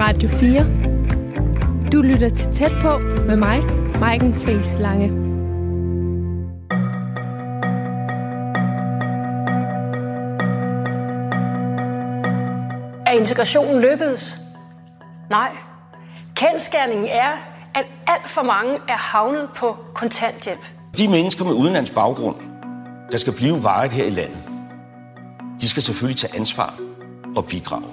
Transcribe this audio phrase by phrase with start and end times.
[0.00, 0.66] Radio 4.
[1.92, 3.64] Du lytter til Tæt på med mig,
[4.00, 5.06] Maiken Friis Lange.
[13.06, 14.34] Er integrationen lykkedes?
[15.30, 15.50] Nej.
[16.36, 17.28] Kendskærningen er,
[17.74, 20.60] at alt for mange er havnet på kontanthjælp.
[20.98, 22.36] De mennesker med udenlands baggrund,
[23.12, 24.47] der skal blive varet her i landet,
[25.60, 26.74] de skal selvfølgelig tage ansvar
[27.36, 27.84] og bidrage.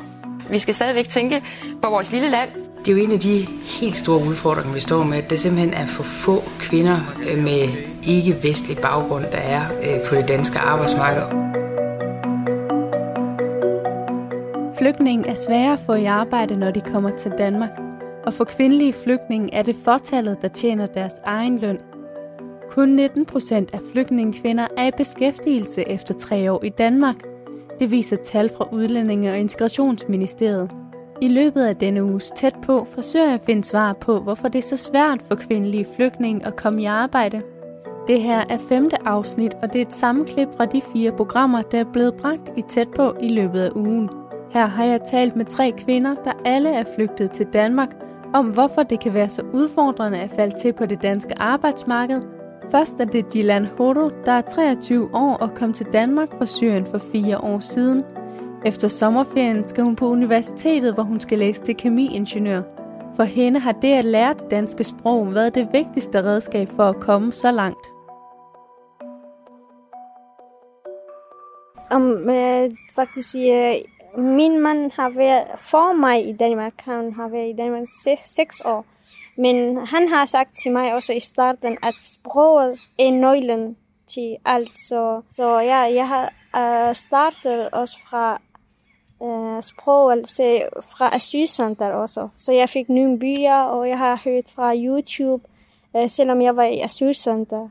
[0.49, 1.44] Vi skal stadigvæk tænke
[1.81, 2.49] på vores lille land.
[2.85, 5.73] Det er jo en af de helt store udfordringer, vi står med, at der simpelthen
[5.73, 6.99] er for få kvinder
[7.30, 7.67] øh, med
[8.03, 11.23] ikke-vestlig baggrund, der er øh, på det danske arbejdsmarked.
[14.77, 17.70] Flygtninge er svære at få i arbejde, når de kommer til Danmark.
[18.25, 21.80] Og for kvindelige flygtninge er det fortallet, der tjener deres egen løn.
[22.70, 27.16] Kun 19 procent af flygtningekvinder er i beskæftigelse efter tre år i Danmark.
[27.79, 30.71] Det viser tal fra Udlændinge- og Integrationsministeriet.
[31.21, 34.59] I løbet af denne uges tæt på forsøger jeg at finde svar på, hvorfor det
[34.59, 37.41] er så svært for kvindelige flygtninge at komme i arbejde.
[38.08, 41.80] Det her er femte afsnit, og det er et sammenklip fra de fire programmer, der
[41.80, 44.09] er blevet bragt i tæt på i løbet af ugen.
[44.52, 47.89] Her har jeg talt med tre kvinder, der alle er flygtet til Danmark,
[48.33, 52.22] om hvorfor det kan være så udfordrende at falde til på det danske arbejdsmarked.
[52.71, 56.85] Først er det Dylan Hodo, der er 23 år og kom til Danmark fra Syrien
[56.85, 58.03] for fire år siden.
[58.66, 62.61] Efter sommerferien skal hun på universitetet, hvor hun skal læse til kemiingeniør.
[63.16, 66.99] For hende har det at lære det danske sprog været det vigtigste redskab for at
[66.99, 67.88] komme så langt.
[71.91, 73.75] Om øh, faktisk øh,
[74.17, 76.73] min mand har været for mig i Danmark.
[76.79, 77.88] Han har været i Danmark
[78.35, 78.85] seks år.
[79.38, 84.80] Men han har sagt til mig også i starten, at sproget er nøglen til alt.
[84.80, 88.41] Så, så ja, jeg har uh, startet også fra
[89.19, 92.28] uh, sproget, så fra asylcenter også.
[92.38, 95.44] Så jeg fik nye byer, og jeg har hørt fra YouTube,
[95.94, 97.69] uh, selvom jeg var i asylcenter.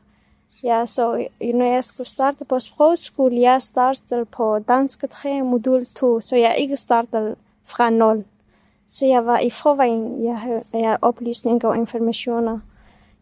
[0.63, 6.21] Ja, så når jeg skulle starte på sprogskole, jeg startede på dansk 3 modul 2,
[6.21, 8.25] så jeg ikke startede fra 0.
[8.89, 12.59] Så jeg var i forvejen, jeg havde jeg oplysninger og informationer.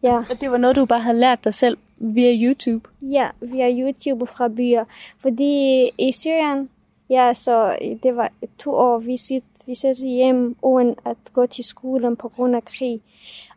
[0.02, 0.16] Ja.
[0.30, 2.88] Og det var noget, du bare havde lært dig selv via YouTube?
[3.02, 4.84] Ja, via YouTube fra byer.
[5.18, 6.68] Fordi i Syrien,
[7.10, 11.64] ja, så det var to år, vi sidder vi sidder hjem uden at gå til
[11.64, 13.00] skolen på grund af krig.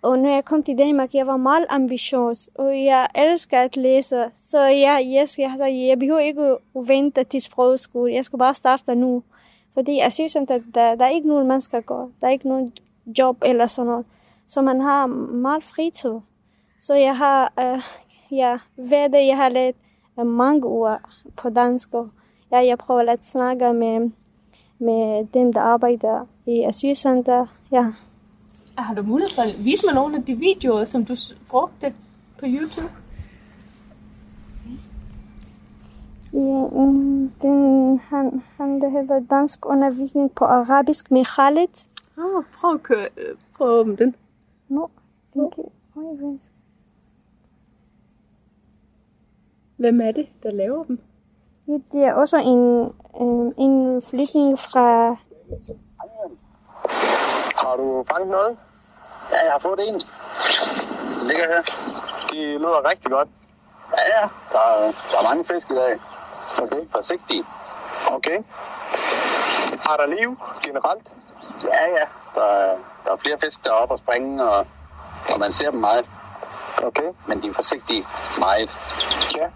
[0.02, 4.26] Og når jeg kom til Danmark, jeg var meget ambitiøs, og jeg elsker at læse.
[4.40, 6.42] Så ja, yes, jeg, jeg, jeg behøver ikke
[6.76, 8.14] at vente til sprogskole.
[8.14, 9.24] Jeg skulle bare starte nu.
[9.78, 12.12] Fordi jeg synes, at der, der er ikke nogen, man skal gå.
[12.22, 12.74] Der er ikke nogen
[13.18, 14.06] job eller sådan noget.
[14.48, 16.14] Så man har meget fritid.
[16.80, 17.82] Så jeg har, uh,
[18.38, 19.76] ja, ved det, jeg har lært
[20.16, 21.02] uh, mange ord
[21.38, 21.94] på dansk.
[21.94, 22.10] Og
[22.52, 24.12] ja, jeg prøver at snakke med,
[24.80, 27.46] med dem, der arbejder i asylcenter.
[27.72, 27.86] Ja.
[28.78, 31.16] Har du mulighed for at vise mig nogle af de videoer, som du
[31.50, 31.94] brugte
[32.40, 32.92] på YouTube?
[36.34, 36.68] Ja,
[37.42, 41.90] den, han, han det hedder dansk undervisning på arabisk med Khalid.
[42.18, 43.08] Oh, prøv at køre,
[43.58, 44.16] prøv at åbne den.
[44.68, 44.90] Nå,
[45.34, 45.64] den kan.
[49.78, 51.00] Hvem er det, der laver dem?
[51.68, 52.94] Ja, det er også en,
[53.28, 55.16] en, en flygtning fra...
[57.62, 58.58] Har du fanget noget?
[59.32, 59.94] Ja, jeg har fået en.
[59.94, 61.62] Den ligger her.
[62.32, 63.30] De lyder rigtig godt.
[63.98, 64.28] Ja, ja.
[64.52, 66.00] Der, er, der er mange fisk i dag.
[66.64, 66.82] Okay.
[66.92, 67.44] Forsigtig.
[68.12, 68.38] Okay.
[69.88, 71.08] Har der liv generelt?
[71.64, 72.06] Ja, ja.
[72.36, 72.76] Der, er,
[73.06, 74.66] der er flere fisk, der er oppe og springe, og,
[75.30, 76.06] og man ser dem meget.
[76.84, 77.10] Okay.
[77.28, 78.06] Men de er forsigtige
[78.40, 78.70] meget.
[79.38, 79.48] Ja.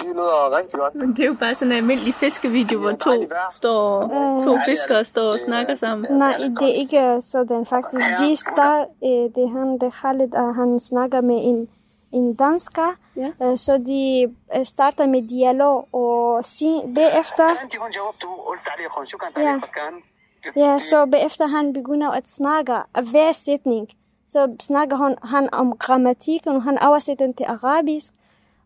[0.00, 0.94] De lyder rigtig godt.
[0.94, 4.08] Men det er jo bare sådan en almindelig fiskevideo, hvor to, står,
[4.44, 6.18] to fiskere står og snakker sammen.
[6.18, 8.06] Nej, det er ikke sådan faktisk.
[8.18, 8.86] De start,
[9.34, 11.68] det er han, det Khalid, og han snakker med en,
[12.14, 13.56] en dansker, ja.
[13.56, 17.48] så de starter med dialog, og sig, bagefter...
[19.40, 19.60] Ja.
[20.56, 22.72] Ja, så bagefter han begynder at snakke
[23.10, 23.88] hver sætning.
[24.26, 28.14] Så snakker han, han om grammatikken, og han oversætter den til arabisk.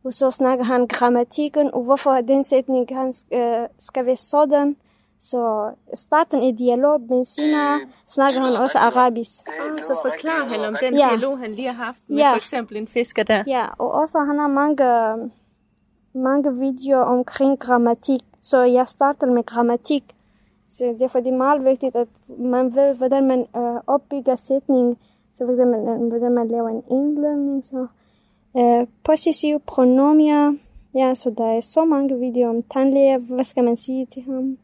[0.05, 4.77] Og så snakker han grammatikken, og hvorfor den sætning han, øh, skal være sådan.
[5.21, 9.49] Så starten i dialog, men senere snakker han også arabisk.
[9.49, 11.09] Ah, så forklarer han om den Ja.
[11.09, 12.31] dialog, han lige har haft med Ja.
[12.33, 13.45] for eksempel en fisker der.
[13.47, 15.31] Ja, og også han har mange,
[16.15, 18.21] mange videoer omkring grammatik.
[18.43, 20.05] Så jeg starter med grammatik.
[20.71, 24.99] Så derfor det er meget vigtigt, at man ved, hvordan man øh, opbygger sætning.
[25.35, 27.65] Så for eksempel, øh, hvordan man laver en indledning.
[27.67, 27.87] Så,
[28.57, 30.55] øh, possessive pronomier.
[30.95, 33.19] Ja, så der er så mange videoer om tandlæger.
[33.19, 34.59] Hvad skal man sige til ham?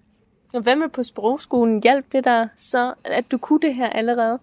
[0.55, 1.83] Og hvad med på sprogskolen?
[1.83, 4.39] Hjalp det dig så, at du kunne det her allerede?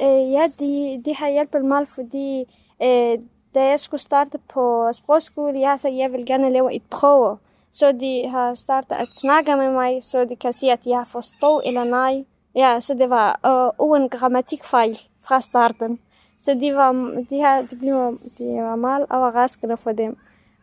[0.00, 2.40] Øh, ja, det de har hjulpet mig, fordi
[2.82, 3.18] øh,
[3.54, 7.38] da jeg skulle starte på sprogskole, jeg så jeg vil gerne lave et prøve.
[7.72, 11.62] Så de har startet at snakke med mig, så de kan sige, at jeg forstår
[11.66, 12.24] eller nej.
[12.54, 15.98] Ja, så det var øh, uden grammatikfejl fra starten.
[16.40, 16.92] Så de var,
[17.30, 20.16] de har, de blev, de var meget overraskende for dem,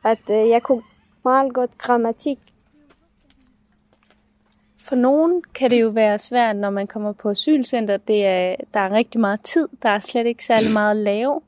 [0.03, 0.83] at øh, jeg kunne
[1.23, 2.39] meget godt grammatik.
[4.81, 7.97] For nogen kan det jo være svært, når man kommer på asylcenter.
[7.97, 9.67] Det er, der er rigtig meget tid.
[9.83, 11.41] Der er slet ikke særlig meget at lave.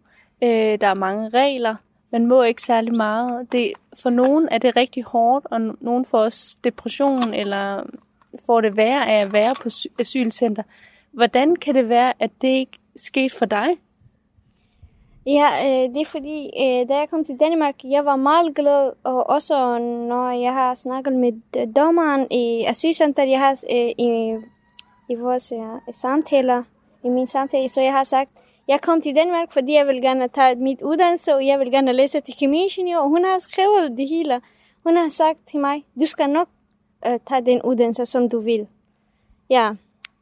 [0.43, 1.75] Øh, der er mange regler.
[2.11, 3.51] Man må ikke særlig meget.
[3.51, 7.83] Det, for nogen er det rigtig hårdt, og nogen får også depression, eller
[8.45, 9.69] får det værre af at være på
[9.99, 10.63] asylcenter.
[11.11, 13.67] Hvordan kan det være, at det ikke skete for dig?
[15.25, 18.91] Ja, øh, det er fordi, øh, da jeg kom til Danmark, jeg var meget glad,
[19.03, 24.35] og også når jeg har snakket med øh, dommeren i asylcenteret, jeg har øh, i,
[25.09, 26.63] i vores ja, samtaler,
[27.03, 28.29] i min samtale, så jeg har sagt,
[28.67, 31.93] jeg kom til Danmark, fordi jeg vil gerne tage mit uddannelse, og jeg vil gerne
[31.93, 34.41] læse til kemiingeniør, og hun har skrevet det hele.
[34.83, 36.47] Hun har sagt til mig, du skal nok
[37.07, 38.67] øh, tage den uddannelse, som du vil.
[39.49, 39.71] Ja,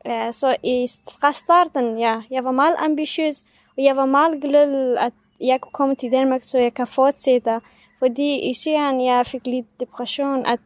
[0.06, 0.88] ja så i,
[1.20, 3.44] fra starten, ja, jeg var meget ambitiøs,
[3.78, 7.62] og jeg var meget glad, at jeg kunne komme til Danmark, så jeg kan fortsætte.
[8.00, 10.60] Fordi i Syrien, jeg fik lidt depression, at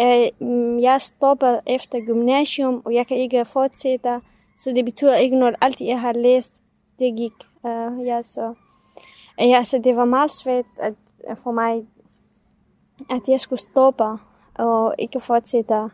[0.00, 4.20] øh, mm, jeg stoppede efter gymnasium, og jeg kan ikke fortsætte.
[4.58, 5.54] Så det betyder ikke noget.
[5.60, 6.62] Alt jeg har læst,
[6.98, 7.32] det gik.
[7.62, 8.54] Uh, ja, så,
[9.40, 10.94] øh, ja, så det var meget svært at,
[11.42, 11.86] for mig,
[13.10, 14.04] at jeg skulle stoppe
[14.54, 15.90] og ikke fortsætte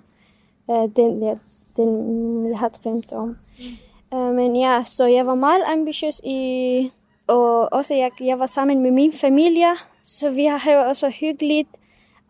[0.67, 1.37] uh, den, der
[1.77, 3.37] den, mm, jeg har drømt om.
[4.13, 6.91] Uh, men ja, så jeg var meget ambitiøs i,
[7.27, 9.73] og også jeg, jeg var sammen med min familie,
[10.03, 11.69] så vi har også hyggeligt.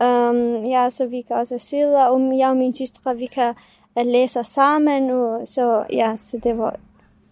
[0.01, 3.55] Um, ja, så vi kan også sidde, og jeg og min søstre, vi kan
[3.99, 6.77] øh, læse sammen, og så ja, så det var,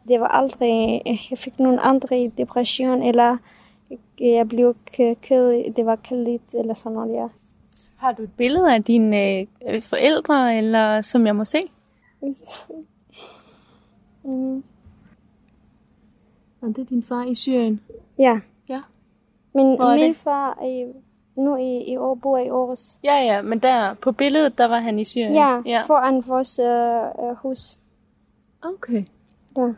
[0.08, 3.36] det var aldrig, øh, jeg fik nogen andre depression, eller
[4.20, 7.26] jeg blev ked, det var kedeligt, eller sådan noget, ja.
[7.96, 11.58] Har du et billede af dine øh, forældre, eller som jeg må se?
[14.24, 14.64] Mm.
[16.60, 17.80] Og det er din far i Syrien?
[18.18, 18.40] Ja.
[18.68, 18.80] Ja.
[19.54, 20.16] Men min det?
[20.16, 20.92] far er
[21.36, 22.98] nu i, i år bor i Aarhus.
[23.04, 25.34] Ja, ja, men der på billedet, der var han i Syrien?
[25.34, 25.82] Ja, ja.
[25.86, 27.78] foran vores øh, hus.
[28.62, 29.04] Okay.
[29.56, 29.72] Ja.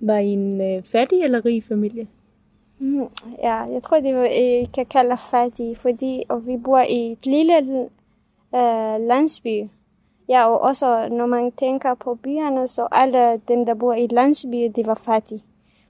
[0.00, 2.08] Var I en øh, fattig eller rig familie?
[2.78, 3.08] Mm,
[3.38, 7.26] ja, jeg tror, det var, I kan kalde fattig, fordi og vi bor i et
[7.26, 7.56] lille
[8.54, 9.68] øh, landsby.
[10.28, 14.68] Ja, og også når man tænker på byerne, så alle dem, der bor i landsbyer,
[14.68, 15.42] de var fattige.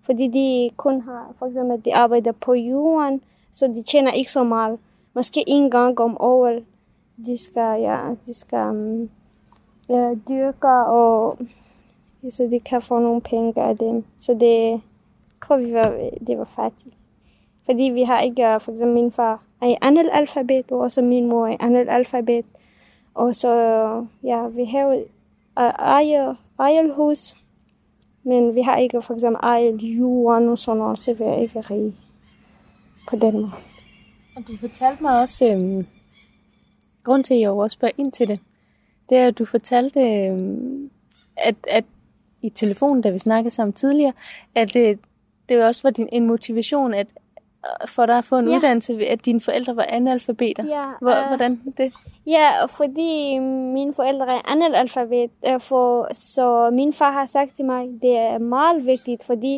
[0.03, 4.45] Fordi de kun har, for eksempel, de arbejder på jorden, så de tjener ikke så
[4.45, 4.79] meget.
[5.15, 6.65] Måske en gang om året,
[7.27, 9.11] de skal, ja, de skal um,
[9.89, 11.39] ja, dyrke, og
[12.31, 14.05] så de kan få nogle penge af dem.
[14.19, 14.81] Så det
[15.47, 16.95] tror vi var, det var fattigt.
[17.65, 21.27] Fordi vi har ikke, for eksempel min far er i andet alfabet, og også min
[21.27, 22.45] mor er i andet alfabet.
[23.19, 23.53] Og så,
[24.23, 25.03] ja, vi har øh,
[25.59, 27.37] ejer, ejerhus, hus,
[28.23, 31.61] men vi har ikke for eksempel ejer jorden og sådan noget, så vi er ikke
[31.61, 31.95] rige
[33.11, 33.51] på den måde.
[34.37, 35.87] Og du fortalte mig også, øhm,
[37.05, 38.41] grund til, at jeg også spørger ind til det,
[39.09, 40.91] det er, at du fortalte, øhm,
[41.37, 41.85] at, at
[42.43, 44.13] i telefonen, da vi snakkede sammen tidligere,
[44.55, 44.99] at det,
[45.49, 47.07] det også var din, en motivation, at
[47.87, 48.57] for dig at få en ja.
[48.57, 50.65] uddannelse, at dine forældre var analfabeter.
[50.65, 51.93] Ja, Hvor, uh, hvordan det?
[52.27, 57.89] Ja, fordi mine forældre er analfabet, uh, for, så min far har sagt til mig,
[58.03, 59.55] det er meget vigtigt, fordi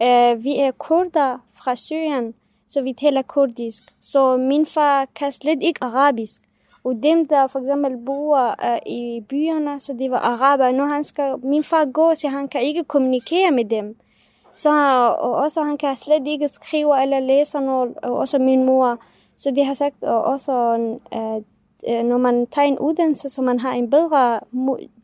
[0.00, 2.34] uh, vi er kurder fra Syrien,
[2.68, 3.82] så vi taler kurdisk.
[4.02, 6.42] Så min far kan slet ikke arabisk.
[6.84, 10.72] Og dem, der for eksempel bor uh, i byerne, så det var araber.
[10.72, 13.96] Når han skal, min far går, så han kan ikke kommunikere med dem.
[14.56, 14.70] Så
[15.20, 18.98] og også han kan slet ikke skrive eller læse noget, og også min mor.
[19.38, 20.52] Så de har sagt og også,
[21.12, 24.40] at når man tager en uddannelse, så man har en bedre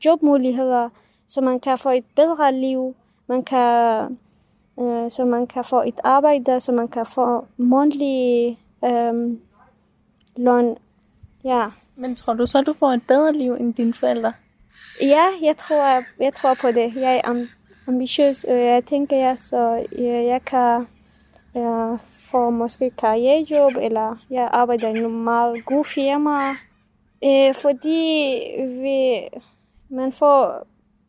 [0.05, 0.89] jobmuligheder,
[1.29, 2.95] så man kan få et bedre liv,
[3.27, 4.01] man kan,
[4.81, 9.39] øh, så man kan få et arbejde, så man kan få månedlig øh,
[10.37, 10.77] løn.
[11.45, 11.67] Ja.
[11.97, 14.33] Men tror du så, du får et bedre liv end dine forældre?
[15.03, 16.95] Ja, jeg tror, jeg tror på det.
[16.97, 17.47] Jeg er
[17.91, 20.87] ambitiøs, og jeg tænker, jeg, så jeg, jeg kan
[21.55, 21.99] jeg
[22.31, 26.37] få måske karrierejob, eller jeg arbejder i en meget god firma.
[27.25, 28.41] Øh, fordi
[28.83, 29.21] vi,
[29.89, 30.67] man får,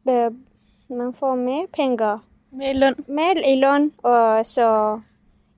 [0.10, 0.32] øh,
[0.90, 2.20] man får mere penge.
[2.52, 2.96] Mere løn.
[3.08, 5.00] Mere i løn, og så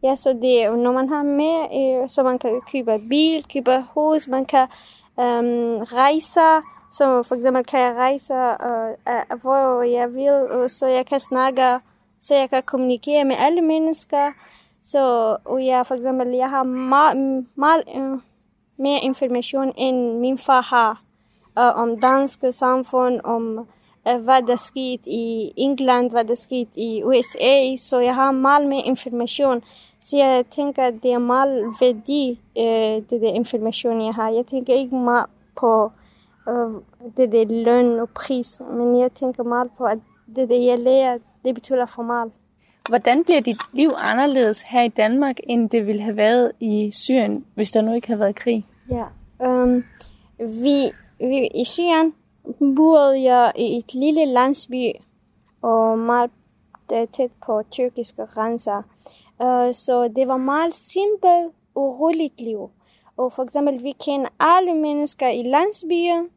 [0.04, 4.46] Ja, så det, når man har mere, så man kan købe bil, købe hus, man
[4.46, 4.68] kan
[5.18, 11.06] um, rejse, så for eksempel kan jeg rejse, uh, hvor jeg vil, og så jeg
[11.06, 11.80] kan snakke,
[12.22, 14.32] så jeg kan kommunikere med alle mennesker.
[14.84, 18.20] Så og jeg, for eksempel, jeg har meget, meget uh,
[18.78, 21.02] mere information, end min far har
[21.58, 23.68] uh, om danske samfund, om
[24.10, 28.68] uh, hvad der skete i England, hvad der skete i USA, så jeg har meget
[28.68, 29.64] mere information.
[30.02, 34.30] Så jeg tænker, at det er meget værdi, uh, det der information, jeg har.
[34.30, 35.92] Jeg tænker ikke meget på
[37.18, 39.98] det der løn og pris, men jeg tænker meget på, at
[40.36, 42.32] det der, jeg lærer, det betyder for meget.
[42.90, 47.46] Hvordan bliver dit liv anderledes her i Danmark, end det ville have været i Syrien,
[47.56, 48.66] hvis der nu ikke havde været krig?
[48.90, 49.06] Ja,
[49.40, 49.84] um,
[50.40, 52.14] vi, vi, i Syrien
[52.76, 54.92] boede jeg i et lille landsby,
[55.62, 56.32] og meget
[56.90, 58.78] tæt på tyrkiske grænser.
[59.40, 62.70] Uh, så det var meget simpelt og roligt liv.
[63.18, 66.30] Og for eksempel, vi kender alle mennesker i landsbyen,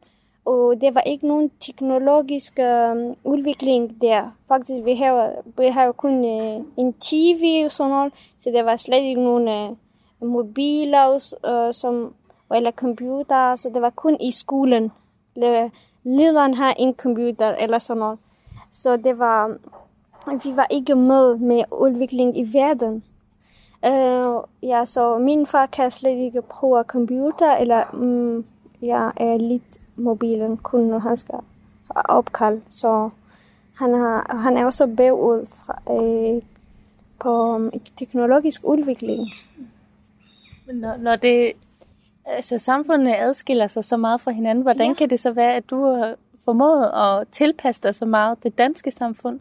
[0.47, 4.31] og det var ikke nogen teknologisk øh, udvikling der.
[4.47, 8.75] Faktisk, vi har, vi har kun øh, en TV og sådan noget, så der var
[8.75, 9.69] slet ikke nogen øh,
[10.29, 12.13] mobiler øh, som,
[12.55, 14.91] eller computer, så det var kun i skolen.
[16.03, 18.19] Lederen har en computer eller sådan noget.
[18.71, 19.57] Så det var,
[20.43, 23.03] vi var ikke med med udvikling i verden.
[23.85, 28.45] Øh, ja, så min far kan slet ikke bruge computer, eller mm,
[28.81, 31.39] jeg er lidt mobilen, kun når han skal
[31.89, 32.61] opkald.
[32.69, 33.09] Så
[33.75, 36.41] han, har, han er også bagud fra, øh,
[37.19, 39.21] på um, teknologisk udvikling.
[40.73, 41.53] Når, når det,
[42.25, 44.93] altså samfundet adskiller sig så meget fra hinanden, hvordan ja.
[44.93, 48.91] kan det så være, at du har formået at tilpasse dig så meget det danske
[48.91, 49.39] samfund?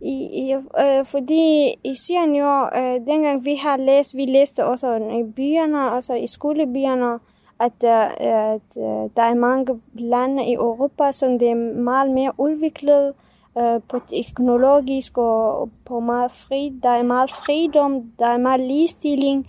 [0.00, 4.94] I, i, øh, fordi i Syrien jo, øh, dengang vi har læst, vi læste også
[4.96, 7.18] i byerne, altså i skolebyerne,
[7.60, 12.32] at, uh, at øh, der er mange lande i Europa, som det er meget mere
[12.38, 13.12] udviklet
[13.54, 16.72] uh, på teknologisk og på meget fri.
[16.82, 19.46] Der er meget fridom, der er meget ligestilling.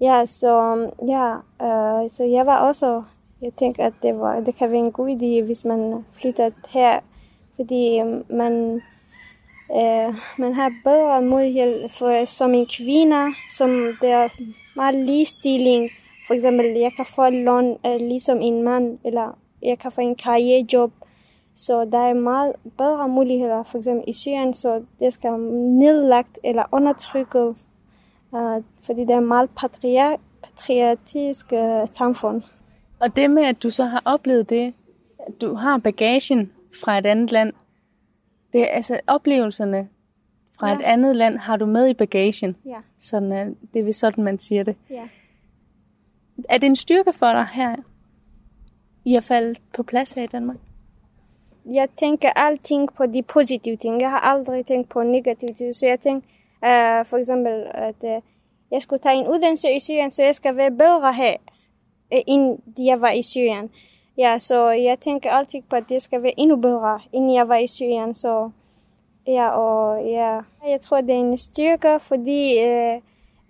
[0.00, 3.02] Ja, så, ja, uh, så jeg var også,
[3.42, 7.00] jeg tænkte, at det, var, det kan være en god idé, hvis man flytter her,
[7.56, 8.82] fordi man,
[9.68, 14.28] uh, man har bedre mulighed for, som en kvinde, som der er
[14.76, 15.90] meget ligestilling,
[16.28, 20.14] for eksempel, jeg kan få lån uh, ligesom en mand, eller jeg kan få en
[20.14, 20.92] karrierejob.
[21.56, 26.64] Så der er meget bedre muligheder, for eksempel i Syrien, så det skal nedlagt eller
[26.72, 27.56] undertrykket,
[28.32, 32.42] uh, fordi det er meget patriot, patriotisk uh, samfund.
[33.00, 34.74] Og det med, at du så har oplevet det,
[35.26, 37.52] at du har bagagen fra et andet land,
[38.52, 39.88] det er altså oplevelserne
[40.58, 40.74] fra ja.
[40.74, 42.56] et andet land, har du med i bagagen.
[42.66, 42.78] Ja.
[42.98, 44.76] Sådan, det er sådan, man siger det.
[44.90, 45.08] Ja.
[46.48, 47.76] Er det en styrke for dig her,
[49.04, 50.56] i at falde på plads her i Danmark?
[51.66, 54.00] Jeg tænker alting på de positive ting.
[54.00, 55.74] Jeg har aldrig tænkt på negative ting.
[55.74, 56.28] Så jeg tænker
[56.62, 58.22] uh, for eksempel, at uh,
[58.70, 61.36] jeg skulle tage en uddannelse i Syrien, så jeg skal være bedre her,
[62.12, 63.70] øh, end jeg var i Syrien.
[64.18, 67.56] Ja, så jeg tænker altid på, at det skal være endnu bedre, end jeg var
[67.56, 68.14] i Syrien.
[68.14, 68.50] Så
[69.26, 73.02] ja, og ja, jeg tror, det er en styrke, fordi uh,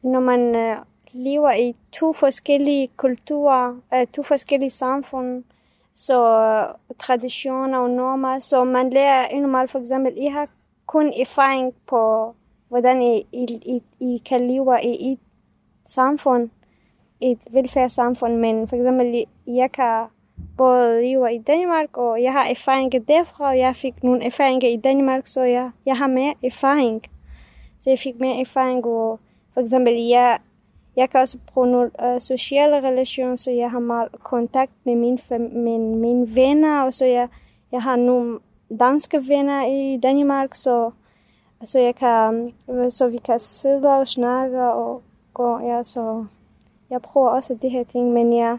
[0.03, 0.77] når man uh,
[1.13, 5.45] lever i to forskellige kulturer, øh, to forskellige samfund,
[5.95, 10.49] så øh, traditioner og normer, så man lærer endnu for eksempel, I har
[10.87, 12.35] kun erfaring på,
[12.69, 15.19] hvordan I, I, I, I kan leve i et
[15.85, 16.51] samfund,
[17.21, 20.05] et velfærdssamfund, men for eksempel, jeg kan
[20.57, 24.77] både leve i Danmark, og jeg har erfaringer derfra, og jeg fik nogle erfaringer i
[24.77, 27.03] Danmark, så jeg, jeg har mere erfaring.
[27.81, 29.21] Så jeg fik mere erfaring, og
[29.55, 30.39] for eksempel, jeg
[30.99, 34.97] jeg kan også bruge nogle uh, øh, sociale relationer, så jeg har meget kontakt med
[34.97, 37.29] mine, med mine venner, og så jeg,
[37.73, 38.39] jeg har nogle
[38.81, 40.91] danske venner i Danmark, så,
[41.65, 45.03] så, jeg kan, øh, så vi kan sidde og snakke, og
[45.35, 46.25] gå, ja, så
[46.91, 48.59] jeg prøver også det her ting, men jeg,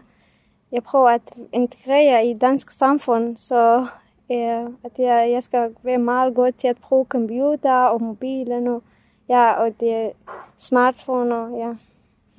[0.72, 3.86] jeg prøver at integrere i dansk samfund, så
[4.30, 8.82] ja, at jeg, jeg skal være meget god til at bruge computer og mobilen, og,
[9.28, 10.12] ja, og det
[10.56, 11.74] smartphone, og, ja.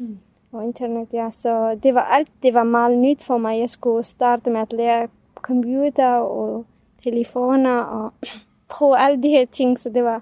[0.01, 0.17] Mm.
[0.51, 1.29] Og internet, ja.
[1.31, 3.59] Så det var alt, det var meget nyt for mig.
[3.59, 6.65] Jeg skulle starte med at lære computer og
[7.03, 8.13] telefoner og
[8.73, 10.21] prøve alle de her ting, så det var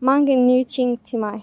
[0.00, 1.42] mange nye ting til mig.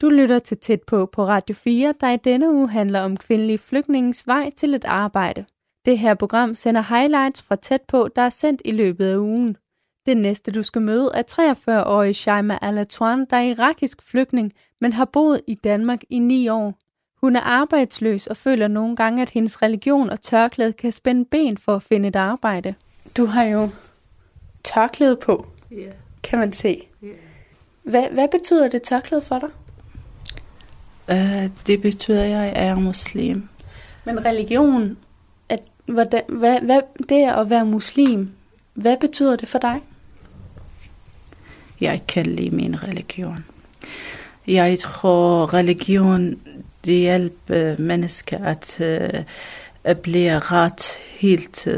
[0.00, 3.58] Du lytter til Tæt på på Radio 4, der i denne uge handler om kvindelige
[3.58, 5.44] flygtningens vej til et arbejde.
[5.84, 9.56] Det her program sender highlights fra Tæt på, der er sendt i løbet af ugen.
[10.06, 15.04] Det næste, du skal møde, er 43-årige Shaima Alatouan, der er irakisk flygtning, men har
[15.04, 16.74] boet i Danmark i ni år.
[17.20, 21.58] Hun er arbejdsløs og føler nogle gange, at hendes religion og tørklæde kan spænde ben
[21.58, 22.74] for at finde et arbejde.
[23.16, 23.68] Du har jo
[24.64, 25.90] tørklæde på, Ja.
[26.22, 26.86] kan man se.
[27.04, 27.14] Yeah.
[27.82, 29.48] Hvad, hvad betyder det tørklæde for dig?
[31.08, 33.48] Uh, det betyder, at jeg er muslim.
[34.06, 34.96] Men religion,
[35.48, 38.30] at, hvordan, hvad, hvad, det at være muslim,
[38.74, 39.80] hvad betyder det for dig?
[41.80, 43.44] Jeg kan lide min religion.
[44.46, 46.36] Jeg tror, religion
[46.84, 49.24] det hjælper mennesker at, øh,
[49.84, 51.68] at blive ret helt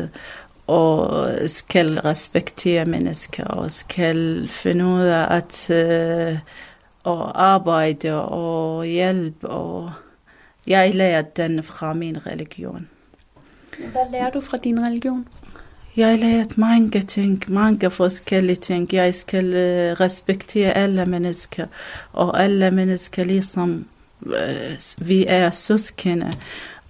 [0.66, 6.38] og skal respektere mennesker og skal finde ud af at øh, uh,
[7.02, 9.48] og arbejde og hjælpe.
[9.48, 9.92] Og
[10.66, 12.88] jeg lærer den fra min religion.
[13.78, 15.28] Hvad lærer du fra din religion?
[15.96, 18.92] Jeg lærte mange ting, mange forskellige ting.
[18.92, 21.66] Jeg skal uh, respektere alle mennesker,
[22.12, 23.86] og alle mennesker ligesom
[24.20, 26.32] uh, vi er søskende,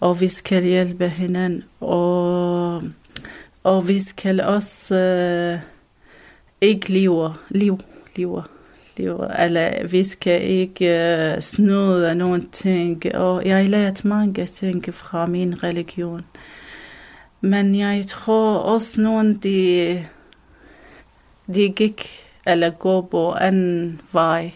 [0.01, 2.83] og vi skal hjælpe hinanden, og,
[3.65, 4.95] og vi skal også
[5.55, 5.61] uh,
[6.61, 7.79] ikke leve, leve,
[8.17, 8.43] leve,
[8.97, 15.27] leve, eller vi skal ikke uh, snyde nogen ting, og jeg lærte mange ting fra
[15.27, 16.25] min religion.
[16.35, 16.62] Uh,
[17.45, 20.07] Men jeg tror også nogen, de,
[21.55, 22.09] de gik
[22.47, 24.53] eller går på en vej.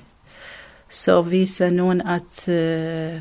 [0.88, 3.20] Så viser nogen, at uh,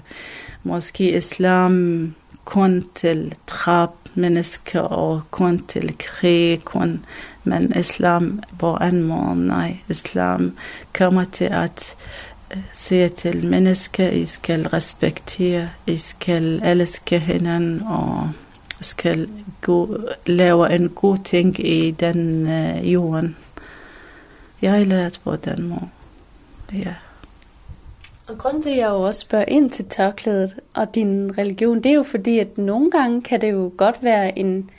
[0.63, 7.05] måske islam kun til drab mennesker og kun til krig, kun,
[7.43, 9.77] men islam på en måde, nej.
[9.89, 10.57] Islam
[10.93, 11.95] kommer til at
[12.55, 18.29] uh, sige til mennesker, I skal respektere, I skal elske hinanden og
[18.81, 19.29] skal
[19.65, 23.37] gå, lave en god ting i den uh, jorden.
[24.61, 25.89] Jeg har lært på den måde.
[26.73, 26.93] Ja.
[28.27, 31.85] Og grunden til, at jeg jo også spørger ind til tørklædet og din religion, det
[31.85, 34.69] er jo fordi, at nogle gange kan det jo godt være en,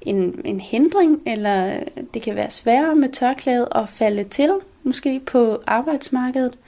[0.00, 1.80] en, en hindring, eller
[2.14, 4.50] det kan være sværere med tørklædet at falde til,
[4.82, 6.58] måske på arbejdsmarkedet.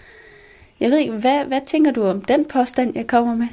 [0.81, 3.49] Jeg ved ikke, hvad, hvad tænker du om den påstand, jeg kommer med?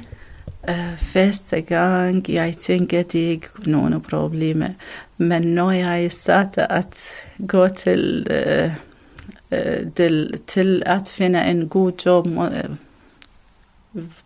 [0.68, 4.68] Øh, uh, første gang, jeg tænkte, at det ikke var nogen problemer.
[5.18, 6.96] Men når jeg startede at
[7.48, 8.70] gå til, øh,
[9.52, 12.50] øh, uh, uh, til, til at finde en god job, uh,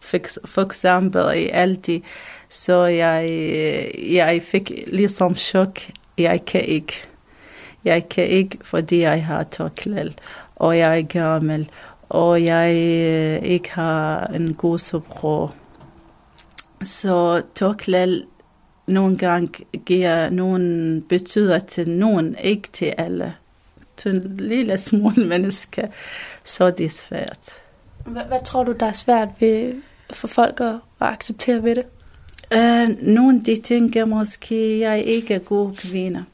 [0.01, 2.05] for, for eksempel i Aldi,
[2.49, 3.29] så jeg,
[4.13, 5.81] jeg fik ligesom chok.
[6.19, 7.05] Jeg kan ikke.
[7.85, 10.13] Jeg kan ikke, fordi jeg har tørklæde,
[10.57, 11.71] og jeg er gammel,
[12.09, 12.75] og jeg
[13.43, 15.51] ikke har en god sprog.
[16.83, 18.27] Så tørklæde
[18.87, 23.35] nogle gange giver nogen betyder til nogen, ikke til alle.
[23.97, 25.87] Til en lille smule mennesker,
[26.45, 27.39] så det er svært.
[28.07, 29.75] Hvad, hvad tror du, der er svært ved,
[30.11, 31.85] for folk at, at acceptere ved det?
[32.55, 36.25] Uh, nogle de tænker måske, jeg ikke er god kvinde.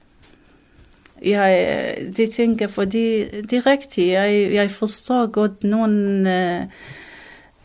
[1.24, 4.09] Jeg, de tænker, fordi det er rigtigt.
[4.09, 6.61] Jeg, jeg forstår godt nogle...
[6.62, 6.68] Uh,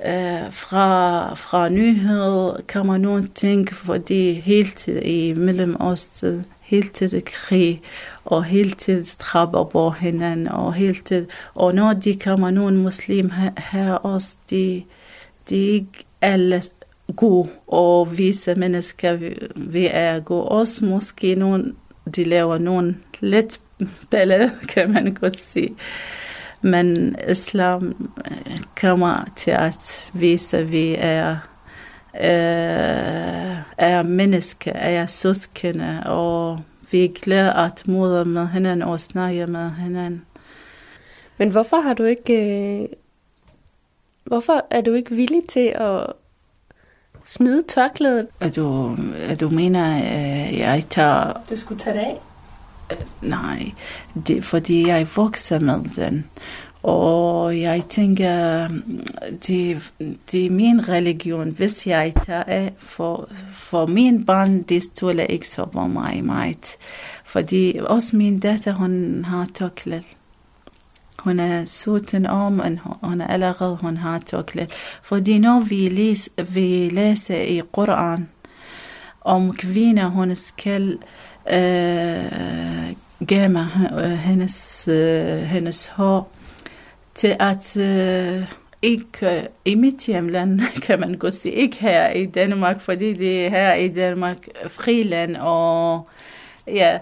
[0.06, 7.22] øh, fra, fra nyheder kommer man nogle ting, fordi hele tiden i Mellemøsten, hele tiden
[7.26, 7.82] krig,
[8.26, 13.30] og hele tiden trapper på hinanden, og hele tiden, og når de kommer nogle muslim
[13.30, 14.84] her, her også, de,
[15.50, 16.62] de er ikke alle
[17.16, 20.44] gode, og vise mennesker, vi, vi er gode.
[20.44, 21.76] Også måske nogen,
[22.16, 23.60] de laver nogle lidt
[24.10, 25.76] ballade, kan man godt sige.
[26.68, 28.12] Men islam
[28.82, 31.32] kommer til at vise, at vi er,
[32.16, 36.60] øh, er mennesker, er søskende, og
[36.92, 40.26] vi er glade at møde med hinanden og snakke med hinanden.
[41.38, 42.34] Men hvorfor har du ikke...
[42.82, 42.88] Øh,
[44.26, 46.14] hvorfor er du ikke villig til at
[47.26, 48.28] smide tørklædet?
[48.40, 48.96] Er du,
[49.30, 51.42] er du mener, at jeg tager...
[51.50, 52.22] Du skulle tage det af?
[53.22, 53.72] Nej,
[54.28, 56.26] det, fordi jeg vokser med den.
[56.84, 58.68] Og jeg tænker,
[59.48, 59.92] det,
[60.32, 61.50] det er min religion.
[61.50, 66.78] Hvis jeg tager for, for min barn, det stoler ikke så på mig meget.
[67.26, 70.04] Fordi også min datter, hun har tørklæde.
[71.20, 74.68] Hun er 17 år, men hun er allerede, hun har tørklæde.
[75.02, 78.30] Fordi når vi, læs, vi læser i Koran
[79.22, 80.98] om kvinder, hun skal øh,
[81.52, 82.96] øh,
[83.28, 86.32] gemme øh, hendes, øh, hendes hår
[87.16, 88.44] til at øh,
[88.82, 93.46] ikke øh, i mit hjemland, kan man godt sige, ikke her i Danmark, fordi det
[93.46, 96.08] er her i Danmark friland, og
[96.68, 97.00] Ja,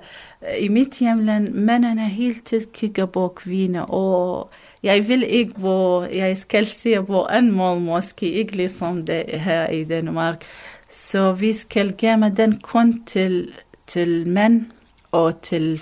[0.59, 4.49] i mit hjemland, mændene hele tiden kigger på kvinder, og
[4.83, 9.67] jeg vil ikke, hvor jeg skal se på en mål måske ikke ligesom det her
[9.67, 10.43] i Danmark.
[10.89, 13.53] Så vi skal gemme den kun til,
[13.87, 14.65] til mænd
[15.11, 15.81] og til,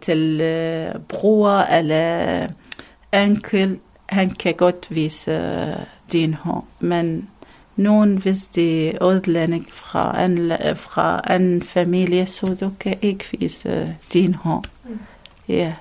[0.00, 2.48] til uh, bror eller
[3.14, 3.78] enkel.
[4.06, 7.28] Han kan godt vise uh, din hånd, men
[7.76, 13.96] nogen, hvis de er udlænding fra en, fra en familie, så du kan ikke vise
[14.12, 14.64] din hånd.
[14.84, 14.98] Mm.
[15.48, 15.72] Ja.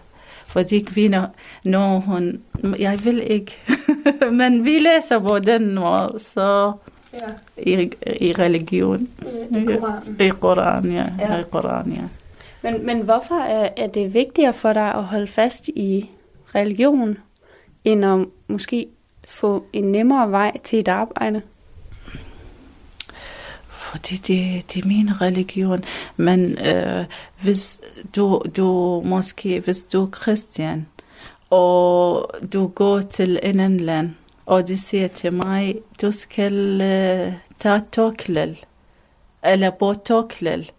[0.48, 1.28] Fordi kvinder,
[1.64, 2.42] når hun,
[2.80, 3.58] jeg vil ikke,
[4.40, 6.74] men vi læser på den måde, så
[7.14, 7.28] ja.
[7.58, 9.10] i, i religion.
[9.22, 10.18] I, i Koranen.
[10.20, 11.06] I Koran, ja.
[11.20, 11.40] ja.
[11.40, 12.02] I Koran, ja.
[12.62, 16.10] Men, men hvorfor er, er det vigtigere for dig at holde fast i
[16.56, 17.18] religion,
[17.84, 18.88] end at måske
[19.28, 21.42] få en nemmere vej til et arbejde?
[23.92, 25.84] fordi det, det er min religion.
[26.18, 27.06] Men øh,
[27.42, 27.80] hvis
[28.16, 30.88] du, du måske, hvis du er kristen,
[31.50, 34.10] og du går til en anden land,
[34.46, 38.66] og de siger til mig, du skal øh, tage toklel,
[39.44, 40.72] eller på toklel,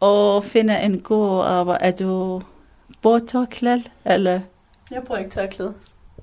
[0.00, 1.84] og finde en god arbejde.
[1.84, 2.42] Er du
[3.02, 4.40] på toklel, eller?
[4.90, 5.74] Jeg bruger ikke tørklæde.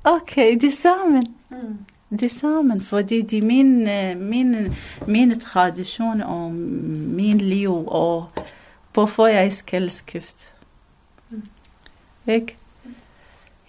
[0.03, 1.35] Okay, det sammen.
[1.49, 1.85] Mm
[2.19, 3.83] det sammen, fordi det er min,
[4.29, 4.75] min,
[5.07, 8.29] mine traditioner og min liv, og
[8.93, 10.43] hvorfor jeg skal skifte.
[11.29, 11.43] Mm.
[12.27, 12.57] Ikke?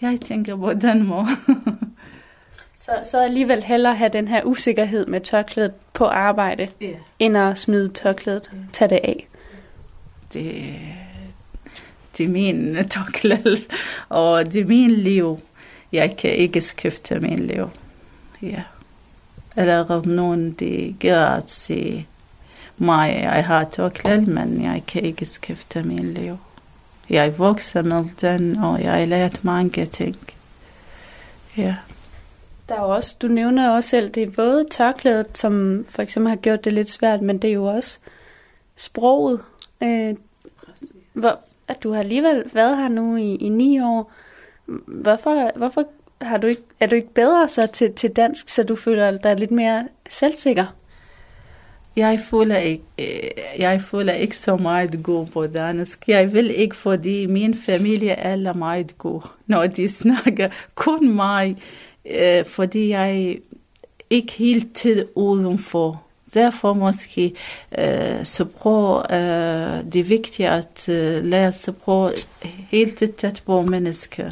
[0.01, 1.27] Jeg tænker på den måde.
[2.85, 6.95] så, så alligevel hellere have den her usikkerhed med tørklædet på arbejde, yeah.
[7.19, 8.65] end at smide tørklædet, yeah.
[8.73, 9.29] tage det af.
[10.33, 10.75] Det,
[12.19, 13.57] det er min tørklæde,
[14.09, 15.41] og det er min liv.
[15.93, 17.71] Jeg kan ikke skifte min liv
[18.43, 18.63] ja.
[19.57, 22.07] Eller nogen, de gør at se
[22.79, 26.37] mig, jeg har tørklæde, men jeg kan ikke skifte min liv.
[27.11, 30.17] Jeg vokser med den, og jeg har lært mange ting.
[31.57, 31.75] Ja.
[32.73, 36.29] Der er jo også, du nævner også selv, det er både tørklædet, som for eksempel
[36.29, 37.99] har gjort det lidt svært, men det er jo også
[38.77, 39.41] sproget.
[39.83, 40.15] Øh,
[41.13, 44.13] hvor, at du har alligevel været her nu i, i ni år.
[44.87, 45.85] Hvorfor, hvorfor
[46.21, 49.37] har du ikke, er du ikke bedre så til, til dansk, så du føler dig
[49.37, 50.75] lidt mere selvsikker?
[51.97, 56.09] Jeg føler ikke, øh, jeg føler ikke så meget god på dansk.
[56.09, 61.57] Jeg vil ikke, fordi min familie er meget god, når de snakker kun mig,
[62.07, 63.39] øh, fordi jeg
[64.11, 66.03] ikke helt tid udenfor.
[66.35, 67.35] Derfor måske
[67.79, 72.13] øh, sprog, øh, det er vigtigt at øh, lære sprog
[72.71, 74.31] helt tæt på mennesker.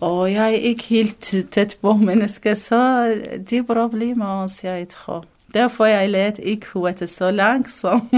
[0.00, 3.06] Og jeg er ikke helt tæt på mennesker, så
[3.50, 5.24] det er problemer også, jeg tror.
[5.54, 8.12] Derfor jeg lært ikke hurtigt så langsomt.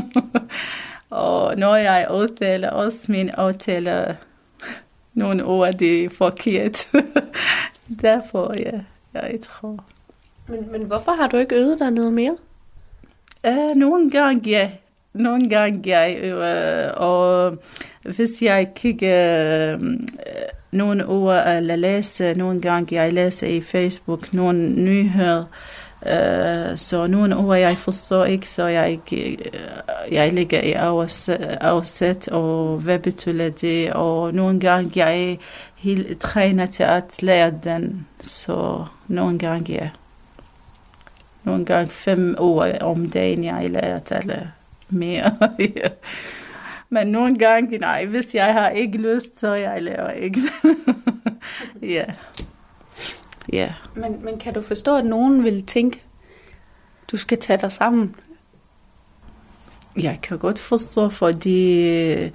[1.10, 4.14] og når jeg udtaler også min udtaler
[5.14, 6.88] nogle ord, det er forkert.
[8.02, 8.80] Derfor, ja,
[9.14, 9.84] jeg tror.
[10.48, 12.36] Men, men hvorfor har du ikke øvet dig noget mere?
[13.48, 14.70] Uh, nogle gange, ja.
[15.12, 16.34] Nogle gange, ja.
[16.34, 17.56] Uh, og
[18.02, 19.82] hvis jeg kigger uh,
[20.70, 25.44] nogle ord eller læse nogle gange, jeg læser i Facebook nogle nyheder,
[26.02, 28.98] uh, så nogle ord jeg forstår ikke, så jeg,
[30.10, 30.72] jeg ligger i
[31.60, 35.38] afsæt, og hvad betyder det, og nogle gange jeg
[35.84, 39.90] er trænet til at lære den, så nogle gange ja.
[41.44, 44.46] Nogle gange fem ord om dagen, jeg lærer eller
[44.88, 45.36] mere.
[46.90, 50.40] Men nogle gange, nej, hvis jeg har ikke lyst, så jeg laver ikke.
[51.82, 52.04] ja.
[53.52, 53.72] Ja.
[53.94, 56.02] Men, men kan du forstå, at nogen vil tænke,
[57.10, 58.14] du skal tage dig sammen?
[60.02, 62.30] Jeg kan godt forstå, fordi,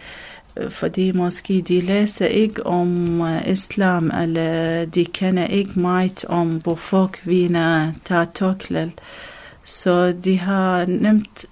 [0.58, 6.62] Øh, fordi måske de læser ikke om øh, islam, eller de kender ikke meget om,
[6.62, 8.92] hvorfor kvinder tager tørklæde.
[9.64, 11.46] Så de har nemt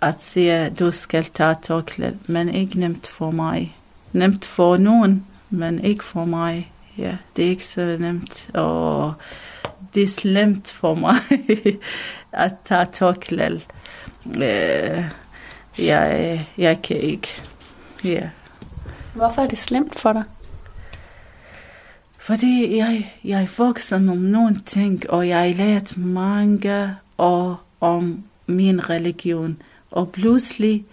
[0.00, 3.76] at sige, du skal tage tørklæde, men ikke nemt for mig.
[4.12, 6.72] Nemt for nogen, men ikke for mig.
[6.98, 9.14] Ja, det er ikke så nemt, og
[9.94, 11.16] det er slemt for mig
[12.32, 13.60] at tage tørklæde.
[14.26, 15.04] Øh,
[15.78, 17.42] jeg, jeg kan ikke.
[18.04, 18.28] Ja.
[19.14, 20.22] Hvorfor er det slemt for dig?
[22.18, 28.90] Fordi jeg, jeg vokser om nogle ting, og jeg har lært mange år om min
[28.90, 30.84] religion og pludselig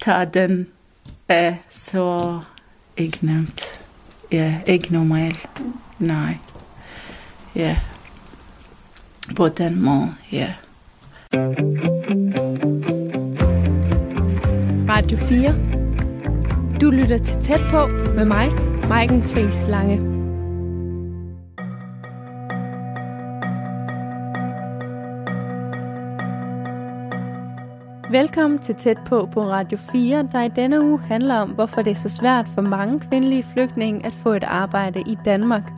[0.00, 0.66] tager den
[1.28, 2.40] af så
[2.96, 3.80] ikke nemt.
[4.32, 5.48] Ja, ikke normalt.
[5.98, 6.36] Nej.
[7.54, 7.76] Ja.
[9.36, 10.54] På den måde, ja.
[14.88, 15.75] Radio 4.
[16.80, 18.48] Du lytter til Tæt på med mig,
[18.88, 19.98] Maiken Friis Lange.
[28.10, 31.90] Velkommen til Tæt på på Radio 4, der i denne uge handler om, hvorfor det
[31.90, 35.72] er så svært for mange kvindelige flygtninge at få et arbejde i Danmark.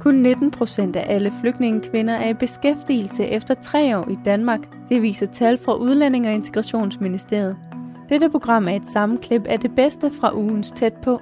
[0.00, 4.60] Kun 19 procent af alle flygtningekvinder er i beskæftigelse efter tre år i Danmark.
[4.88, 7.71] Det viser tal fra Udlænding- og Integrationsministeriet.
[8.12, 11.20] Dette program er et sammenklip af det bedste fra ugens tæt på.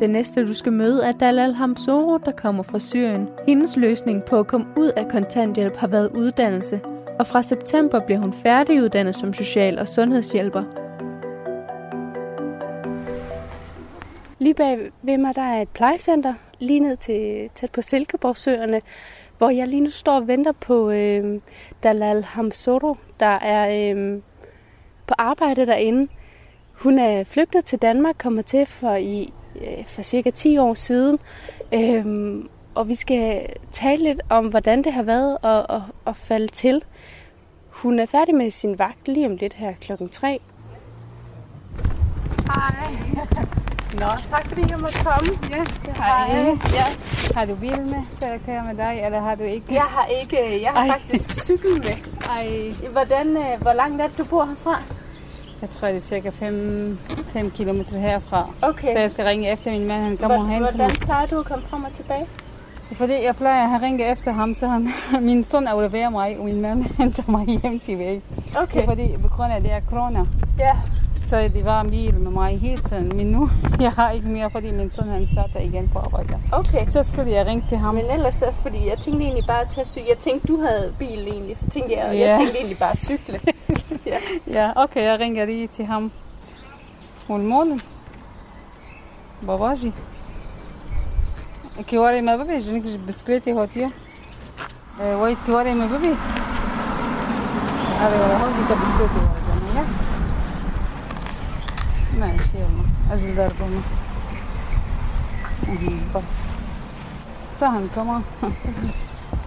[0.00, 3.28] Den næste, du skal møde, er Dalal Hamsoro, der kommer fra Syrien.
[3.48, 6.80] Hendes løsning på at komme ud af kontanthjælp har været uddannelse,
[7.18, 10.62] og fra september bliver hun færdiguddannet som social- og sundhedshjælper.
[14.38, 18.80] Lige bag ved mig, der er et plejecenter, lige ned til, tæt på Silkeborgsøerne,
[19.38, 21.40] hvor jeg lige nu står og venter på øh,
[21.82, 24.20] Dalal Hamsoro, der er øh,
[25.10, 26.08] på arbejde derinde.
[26.72, 31.18] Hun er flygtet til Danmark, kommer til for, i, øh, for cirka 10 år siden.
[31.74, 36.46] Øhm, og vi skal tale lidt om, hvordan det har været at, at, at falde
[36.46, 36.82] til.
[37.68, 40.40] Hun er færdig med sin vagt lige om lidt her klokken 3.
[42.46, 42.90] Hej.
[44.00, 45.30] Nå, tak fordi jeg måtte komme.
[45.50, 46.56] Ja, Hej.
[46.72, 46.86] Ja.
[47.34, 49.74] Har du bil med, så jeg kører med dig, eller har du ikke?
[49.74, 50.98] Jeg har ikke, jeg har Ej.
[50.98, 51.96] faktisk cykel med.
[52.28, 54.82] Ej, Hvordan, øh, hvor langt er det, du bor herfra?
[55.62, 56.98] Jeg tror, det er cirka 5
[57.56, 58.48] km herfra.
[58.62, 58.92] Okay.
[58.92, 61.06] Så jeg skal ringe efter min mand, han kommer Hvor- hen til Hvordan mig.
[61.06, 62.26] plejer du at komme frem og tilbage?
[62.92, 64.88] Fordi jeg plejer at have ringet efter ham, så han,
[65.30, 68.22] min søn afleverer mig, og min mand henter mig hjem til væg.
[68.56, 68.84] Okay.
[68.84, 70.24] Fordi på grund af det er corona,
[70.58, 70.72] Ja
[71.29, 73.17] så det var en bil med mig hele tiden.
[73.17, 76.39] Men nu, jeg har ikke mere, fordi min søn han starter igen på arbejde.
[76.51, 76.85] Okay.
[76.89, 77.95] Så skulle jeg ringe til ham.
[77.95, 80.07] Men ellers, så, fordi jeg tænkte egentlig bare at tage cykel.
[80.09, 82.27] Jeg tænkte, du havde bil egentlig, så tænkte jeg, Ja.
[82.27, 83.39] jeg tænkte egentlig bare at cykle.
[84.05, 84.17] ja.
[84.47, 86.11] Ja, okay, jeg ringer lige til ham.
[87.29, 87.81] والمولد
[89.43, 89.91] باباجي
[91.87, 93.91] كيواري ما ببي جنك بسكليتي هوتيا
[95.01, 96.13] وايد كيواري ما ببي
[97.99, 99.21] هذا هوتي كبسكليتي
[99.75, 99.85] يا
[102.19, 103.81] ماشي يلا أزل دربما
[107.59, 108.21] سهل كمان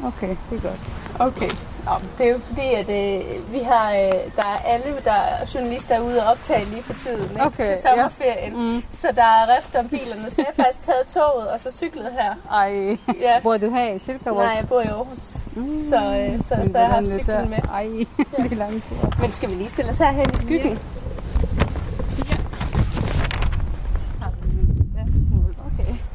[0.04, 0.80] اوكي det er godt.
[1.20, 1.50] Okay.
[1.84, 5.12] Nå, men det er jo fordi, at øh, vi har, øh, der er alle, der
[5.12, 7.46] er journalister ude og optage lige for tiden ikke?
[7.46, 8.52] Okay, til sommerferien.
[8.52, 8.58] ja.
[8.58, 8.82] Mm.
[8.90, 12.12] Så der er rift om bilerne, så jeg har faktisk taget toget og så cyklet
[12.20, 12.34] her.
[12.52, 13.40] Ej, Ja.
[13.42, 14.34] bor du her i Silkeborg?
[14.44, 15.36] Nej, jeg bor i Aarhus.
[15.56, 15.78] Mm.
[15.90, 17.58] Så, øh, så, Men så jeg har hvordan haft det cyklen der- med.
[17.72, 17.86] Ej,
[18.44, 18.96] det er lang tid.
[19.20, 20.72] Men skal vi lige stille os herhen i skyggen?
[20.72, 20.76] Okay.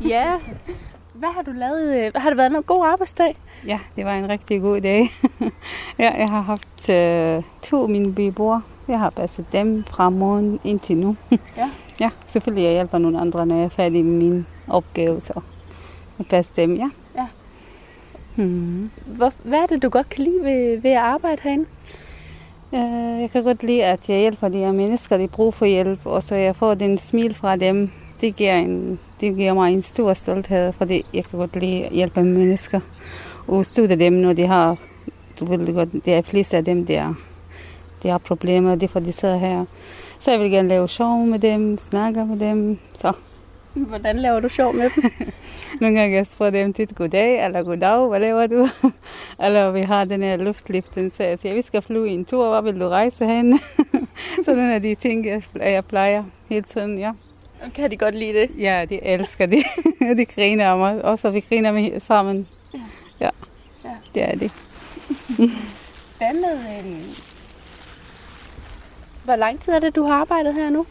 [0.08, 0.34] Ja.
[1.12, 1.96] Hvad har du lavet?
[1.96, 3.36] øh, Har det været en god arbejdsdag?
[3.66, 5.10] Ja, det var en rigtig god dag.
[5.98, 8.62] ja, jeg har haft øh, to af mine beboere.
[8.88, 11.16] Jeg har passet dem fra morgen indtil nu.
[11.56, 11.70] Ja.
[12.00, 15.32] ja, selvfølgelig jeg hjælper nogle andre, når jeg er færdig med min opgave, så
[16.18, 16.90] jeg passer dem, ja.
[17.16, 17.26] Ja.
[18.34, 18.90] Hmm.
[19.06, 21.64] Hvor, hvad er det, du godt kan lide ved, ved at arbejde herinde?
[22.74, 26.00] Øh, jeg kan godt lide, at jeg hjælper de her mennesker, de bruger for hjælp,
[26.06, 27.90] og så jeg får den smil fra dem.
[28.20, 31.92] Det giver, en, det giver mig en stor stolthed, fordi jeg kan godt lide at
[31.92, 32.80] hjælpe mennesker.
[33.46, 34.76] Og støtte dem, når de har,
[35.40, 37.14] du ved godt, det er flest af dem, der,
[38.02, 39.64] de har problemer, det er for de sidder her.
[40.18, 42.78] Så jeg vil gerne lave sjov med dem, snakke med dem.
[42.98, 43.12] Så
[43.86, 45.10] Hvordan laver du sjov med dem?
[45.80, 48.68] nogle gange jeg spørger dem til goddag eller goddag, hvad laver du?
[49.44, 52.60] eller vi har den her luftliften, så jeg siger, vi skal flyve en tur, hvor
[52.60, 53.60] vil du rejse hen?
[54.44, 57.12] så den er de ting, jeg plejer hele tiden, ja.
[57.74, 58.50] Kan de godt lide det?
[58.58, 59.62] Ja, de elsker det.
[60.18, 62.48] de griner af mig, og så vi griner med sammen.
[62.74, 62.78] Ja.
[63.20, 63.30] Ja,
[63.84, 63.90] Ja.
[64.14, 64.50] det er det.
[66.18, 66.58] Hvad med...
[66.84, 66.98] Øh...
[69.24, 70.86] Hvor lang tid er det, du har arbejdet her nu?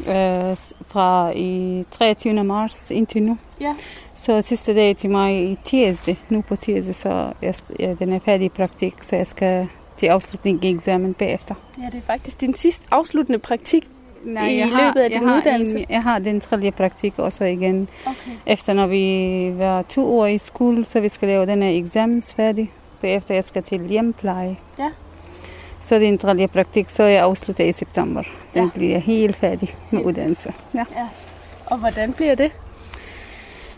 [0.00, 2.44] Øh, fra i 23.
[2.44, 3.38] marts indtil nu.
[3.60, 3.74] Ja.
[4.16, 8.18] Så sidste dag til mig i tirsdag, nu på tirsdag, så jeg, ja, den er
[8.18, 11.54] færdig i praktik, så jeg skal til afslutning i eksamen bagefter.
[11.78, 13.86] Ja, det er faktisk din sidste afsluttende praktik
[14.26, 15.78] i jeg løbet af jeg din har uddannelse.
[15.78, 17.88] En, jeg har den tredje praktik også igen.
[18.06, 18.30] Okay.
[18.46, 22.22] Efter når vi var to år i skole, så vi skal lave den her eksamen
[22.22, 22.70] færdig.
[23.00, 24.56] Bagefter jeg skal til hjempleje.
[24.78, 24.90] Ja.
[25.80, 28.22] Så det er en tredje praktik, så jeg afslutter i september.
[28.54, 28.68] Den Ja.
[28.74, 30.52] bliver helt færdig med uddannelse.
[30.74, 30.84] Ja.
[31.66, 32.50] Og hvordan bliver det?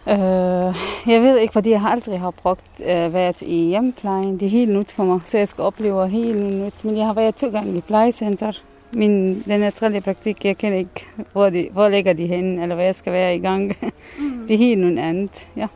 [0.09, 0.75] Øh,
[1.13, 4.41] jeg ved ikke, fordi jeg har aldrig har brugt øh, været i hjemmeplejen.
[4.41, 6.85] Det er helt nyt for mig, så jeg skal opleve helt nyt.
[6.85, 8.53] Men jeg har været to gange i plejecenter.
[8.93, 12.75] Min, den er tredje praktik, jeg kender ikke, hvor, de, hvor ligger de henne, eller
[12.75, 13.77] hvad jeg skal være i gang.
[14.19, 14.47] Mm.
[14.49, 15.67] det er helt noget andet, ja.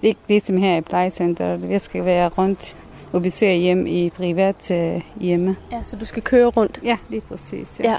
[0.00, 1.58] Det er ikke ligesom her i plejecenter.
[1.68, 2.76] Jeg skal være rundt
[3.12, 5.56] og besøge hjem i privat øh, hjemme.
[5.72, 6.80] Ja, så du skal køre rundt.
[6.84, 7.80] Ja, er præcis.
[7.80, 7.90] Ja.
[7.90, 7.98] Ja.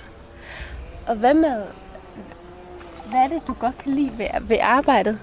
[1.07, 1.63] Og hvad med,
[3.09, 5.19] hvad er det, du godt kan lide ved, ved arbejdet?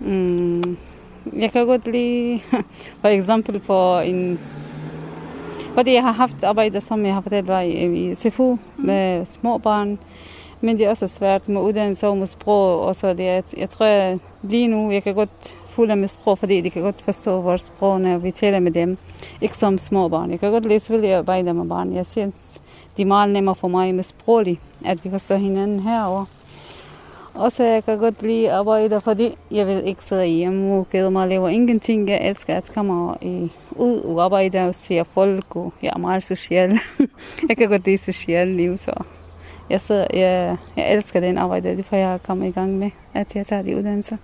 [0.00, 0.76] Mm,
[1.36, 2.40] jeg kan godt lide,
[3.00, 4.40] for eksempel på en...
[5.76, 9.98] Fordi jeg har haft arbejde, som jeg har fortalt dig, i CFU med små børn.
[10.60, 12.80] Men det er også svært med uddannelse og med sprog.
[12.80, 16.60] Og så det, jeg tror, at lige nu, jeg kan godt fulde med sprog, fordi
[16.60, 18.98] de kan godt forstå vores sprog, når vi taler med dem.
[19.40, 20.30] Ikke som små børn.
[20.30, 21.92] Jeg kan godt lide selvfølgelig arbejde med børn.
[21.92, 22.60] Jeg synes,
[22.96, 26.26] det er meget nemmere for mig med sproglig, at vi forstår hinanden herovre.
[27.36, 30.88] Og så jeg kan godt lide at arbejde, fordi jeg vil ikke sidde hjemme og
[30.90, 32.08] kede mig og lave ingenting.
[32.08, 36.22] Jeg elsker at komme i, ud og arbejde og se folk, og jeg er meget
[36.22, 36.78] social.
[37.48, 38.92] jeg kan godt lide social liv, så
[39.70, 43.46] jeg, sidder, jeg, jeg elsker den arbejde, for jeg kommer i gang med, at jeg
[43.46, 44.16] tager de uddannelser.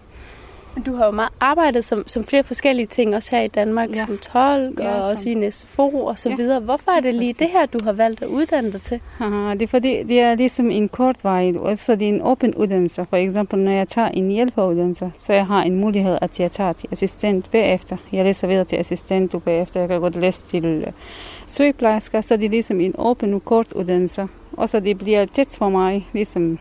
[0.87, 4.07] Du har jo meget arbejdet som, som flere forskellige ting, også her i Danmark, ja.
[4.07, 5.11] som tolk ja, og som...
[5.11, 6.37] også i en SFO og så ja.
[6.37, 6.61] videre.
[6.61, 9.01] Hvorfor er det lige det her, du har valgt at uddanne dig til?
[9.21, 12.55] Aha, det er fordi, det er ligesom en kort vej, så det er en åben
[12.55, 13.07] uddannelse.
[13.11, 16.73] For eksempel, når jeg tager en hjælperuddannelse, så jeg har en mulighed, at jeg tager
[16.73, 17.97] til assistent bagefter.
[18.13, 19.81] Jeg læser videre til assistent og bagefter.
[19.81, 20.87] Jeg kan godt læse til øh,
[21.47, 24.29] sygeplejersker, så det er ligesom en åben og kort uddannelse.
[24.53, 26.59] Og så det bliver tæt for mig, ligesom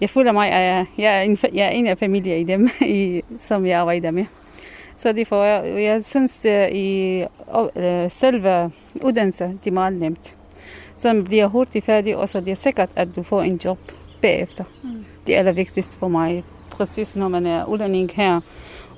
[0.00, 2.68] jeg føler mig, at jeg, jeg, er, en, jeg er en af familien i dem,
[2.96, 4.24] i, som jeg arbejder med.
[4.96, 7.22] Så derfor, jeg, jeg synes, at i
[7.54, 8.70] uh, selve
[9.02, 10.34] uddannelse, det er meget nemt.
[10.96, 13.78] Så man bliver hurtigt færdig, og så er det sikkert, at du får en job
[14.22, 14.64] bagefter.
[14.82, 15.04] Mm.
[15.26, 16.44] Det er allervigtigste for mig.
[16.70, 18.40] Præcis når man er udlænding her,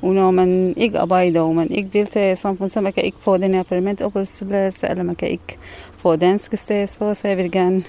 [0.03, 3.19] og når man ikke arbejder, og man ikke deltager i samfundet, så man kan ikke
[3.21, 5.59] få den her permanent opholdstilladelse, eller man kan ikke
[5.99, 7.85] få danske statsborger, så jeg vil gerne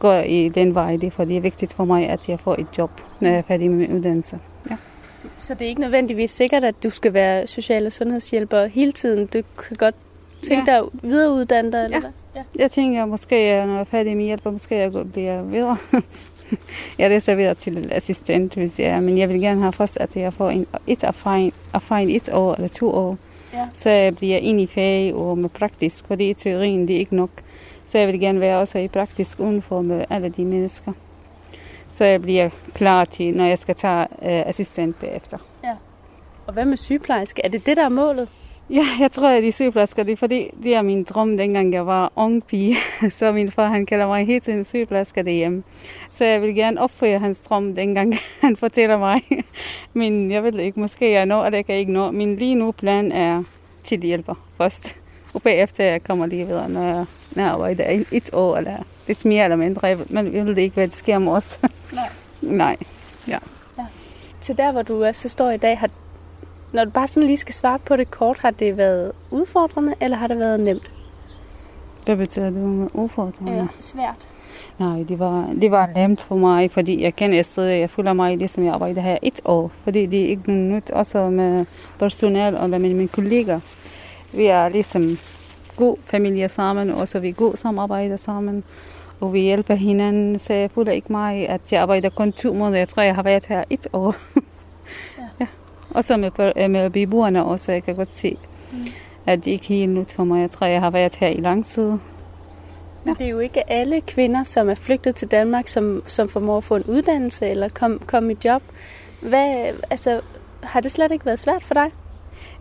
[0.00, 2.66] gå i den vej, det, for det er vigtigt for mig, at jeg får et
[2.78, 4.38] job, når jeg er færdig med min uddannelse.
[4.70, 4.76] Ja.
[5.38, 9.26] Så det er ikke nødvendigvis sikkert, at du skal være social- og sundhedshjælper hele tiden.
[9.26, 9.94] Du kan godt
[10.42, 10.76] tænke ja.
[10.76, 12.00] dig at videreuddanne dig, eller ja.
[12.00, 12.10] hvad?
[12.36, 12.42] Ja.
[12.58, 13.34] Jeg tænker, måske
[13.66, 15.76] når jeg er færdig med hjælp, måske jeg bliver videre.
[16.98, 20.16] jeg læser videre til assistent, hvis jeg er, men jeg vil gerne have først, at
[20.16, 23.18] jeg får en, et erfaring, erfaring et år eller to år.
[23.54, 23.68] Ja.
[23.74, 27.16] Så jeg bliver ind i fag og med praktisk, fordi i teorien det er ikke
[27.16, 27.30] nok.
[27.90, 30.92] Så jeg vil gerne være også i praktisk uniform med alle de mennesker.
[31.90, 35.38] Så jeg bliver klar til, når jeg skal tage uh, assistent bagefter.
[35.64, 35.74] Ja.
[36.46, 37.44] Og hvad med sygeplejerske?
[37.44, 38.28] Er det det, der er målet?
[38.70, 41.86] Ja, jeg tror, at de sygeplejersker, det er fordi, det er min drøm, dengang jeg
[41.86, 42.76] var ung pige.
[43.18, 45.62] Så min far, han kalder mig helt tiden sygeplejersker derhjemme.
[46.10, 49.22] Så jeg vil gerne opføre hans drøm, dengang han fortæller mig.
[49.92, 52.10] Men jeg ved ikke, måske jeg når, eller jeg kan ikke nå.
[52.10, 53.42] Min lige nu plan er
[53.84, 54.99] til hjælper først.
[56.68, 58.76] Når jeg, når jeg arbejder et år, eller
[59.08, 59.96] lidt mere eller mindre.
[60.08, 61.60] Men jeg ved ikke, hvad det sker med os.
[61.92, 62.08] Nej.
[62.42, 62.76] Nej,
[63.28, 63.38] ja.
[63.78, 63.86] ja.
[64.40, 65.90] Til der, hvor du så står i dag, har,
[66.72, 70.16] når du bare sådan lige skal svare på det kort, har det været udfordrende, eller
[70.16, 70.92] har det været nemt?
[72.04, 73.52] Hvad betyder det udfordrende?
[73.52, 74.28] Ja, svært.
[74.78, 78.36] Nej, det var, det var nemt for mig, fordi jeg kender stedet, jeg føler mig
[78.36, 81.66] ligesom jeg arbejder her et år, fordi det er ikke noget nyt, også med
[81.98, 83.60] personal og med mine kolleger.
[84.32, 85.18] Vi er ligesom
[85.76, 88.64] god familie sammen, og så vi god samarbejder sammen,
[89.20, 92.78] og vi hjælper hinanden, så jeg føler ikke mig, at jeg arbejder kun to måneder.
[92.78, 94.14] Jeg tror, jeg har været her et år.
[95.18, 95.24] ja.
[95.40, 95.46] ja.
[95.90, 98.36] Og så med, med beboerne også, jeg kan godt se,
[98.72, 98.78] mm.
[99.26, 100.40] at det ikke er helt nyt for mig.
[100.40, 101.92] Jeg tror, jeg har været her i lang tid.
[103.04, 106.56] Men det er jo ikke alle kvinder, som er flygtet til Danmark, som, som formår
[106.56, 108.62] at få en uddannelse eller komme kom i job.
[109.20, 110.20] Hvad, altså,
[110.62, 111.90] har det slet ikke været svært for dig?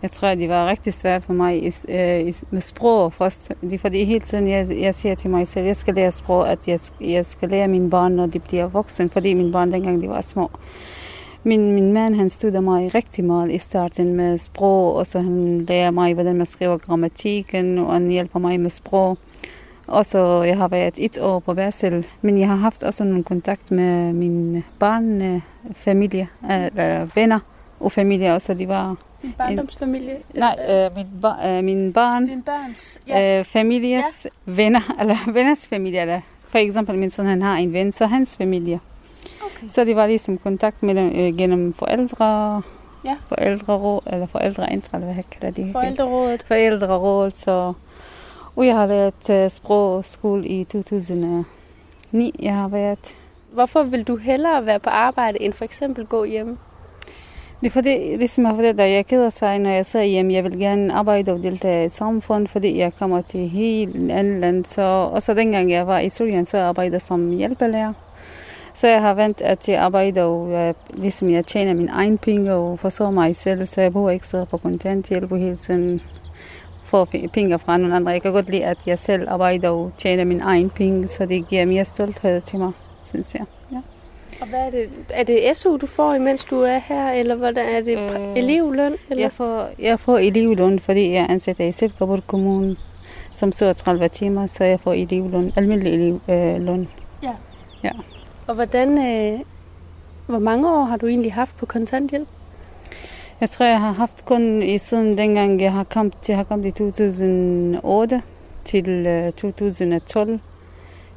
[0.02, 3.52] Jeg tror, det var rigtig svært for mig øh, med sprog først.
[3.80, 6.68] Fordi hele tiden, jeg, jeg siger til mig selv, at jeg skal lære sprog, at
[6.68, 10.10] jeg, jeg skal lære mine børn, når de bliver voksen, fordi mine børn dengang de
[10.10, 10.52] var små.
[11.44, 15.66] Min, min mand, han studerede mig rigtig meget i starten med sprog, og så han
[15.66, 19.18] lærer mig, hvordan man skriver grammatikken, og han hjælper mig med sprog.
[19.88, 23.24] Og så jeg har været et år på Værsel, men jeg har haft også nogle
[23.24, 27.40] kontakt med min barnefamilie, eller venner
[27.80, 28.54] og familie også.
[28.54, 30.16] De var din barndomsfamilie?
[30.16, 33.40] En, nej, øh, min, ba, øh, min barn, Din børns, ja.
[33.40, 34.52] øh, families ja.
[34.52, 36.02] venner, eller venners familie.
[36.02, 38.80] Eller for eksempel min søn, han har en ven, så hans familie.
[39.42, 39.68] Okay.
[39.70, 42.62] Så det var ligesom kontakt med dem øh, gennem forældre,
[43.06, 43.16] ja.
[43.28, 45.72] forældreråd, eller forældreintra, eller hvad kalder de?
[45.72, 46.44] Forældrerådet.
[46.48, 47.74] Forældrerådet, så...
[48.56, 52.36] Og jeg har lært uh, sprogskole i 2009.
[52.40, 53.16] Jeg har været...
[53.52, 56.58] Hvorfor vil du hellere være på arbejde, end for eksempel gå hjemme?
[57.62, 60.34] Det er fordi, ligesom jeg fordi, da jeg keder sig, når jeg sidder hjemme.
[60.34, 64.66] Jeg vil gerne arbejde og deltage i samfund, fordi jeg kommer til helt andet land.
[64.66, 64.82] Så,
[65.12, 67.94] også dengang jeg var i Syrien, så arbejdede jeg som hjælpelærer.
[68.74, 72.54] Så jeg har vendt, at jeg arbejder, og jeg, ligesom jeg tjener min egen penge
[72.54, 76.02] og forsørger mig selv, så jeg bruger ikke sidde på kontanthjælp hele tiden
[76.84, 78.12] få penge fra nogle andre.
[78.12, 81.48] Jeg kan godt lide, at jeg selv arbejder og tjener min egen penge, så det
[81.48, 82.72] giver mere stolthed til mig.
[83.04, 83.59] synes jeg.
[84.42, 84.90] Og hvad er det?
[85.10, 88.96] Er det SU, du får, imens du er her, eller hvordan er det øh, elevløn?
[89.10, 89.24] Eller?
[89.24, 92.76] Jeg, får, jeg får elevløn, fordi jeg er ansat i Silkeborg Kommune
[93.36, 95.94] som 37 timer, så jeg får elevløn, almindelig
[96.28, 96.82] elevløn.
[96.82, 96.88] Øh,
[97.24, 97.34] ja.
[97.84, 97.92] ja.
[98.48, 99.40] Og hvordan, øh,
[100.28, 102.28] hvor mange år har du egentlig haft på kontanthjælp?
[103.42, 106.66] Jeg tror, jeg har haft kun i siden dengang, jeg har kommet, jeg har kommet
[106.66, 108.22] i 2008
[108.66, 110.40] til øh, 2012.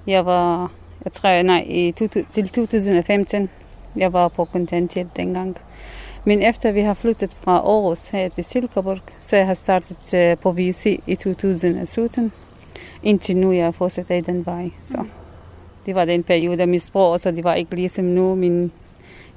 [0.07, 0.73] Jeg var,
[1.05, 1.92] jeg tror, nej, i,
[2.32, 3.48] til 2015,
[3.96, 5.57] jeg var på kontanthjælp dengang.
[6.24, 10.38] Men efter vi har flyttet fra Aarhus her til Silkeborg, så jeg har startet øh,
[10.38, 12.32] på VUC i 2017.
[13.03, 14.70] Indtil nu jeg fortsætter i den vej.
[14.86, 15.05] Så
[15.86, 18.72] det var den periode, mit sprog, så det var ikke ligesom nu, men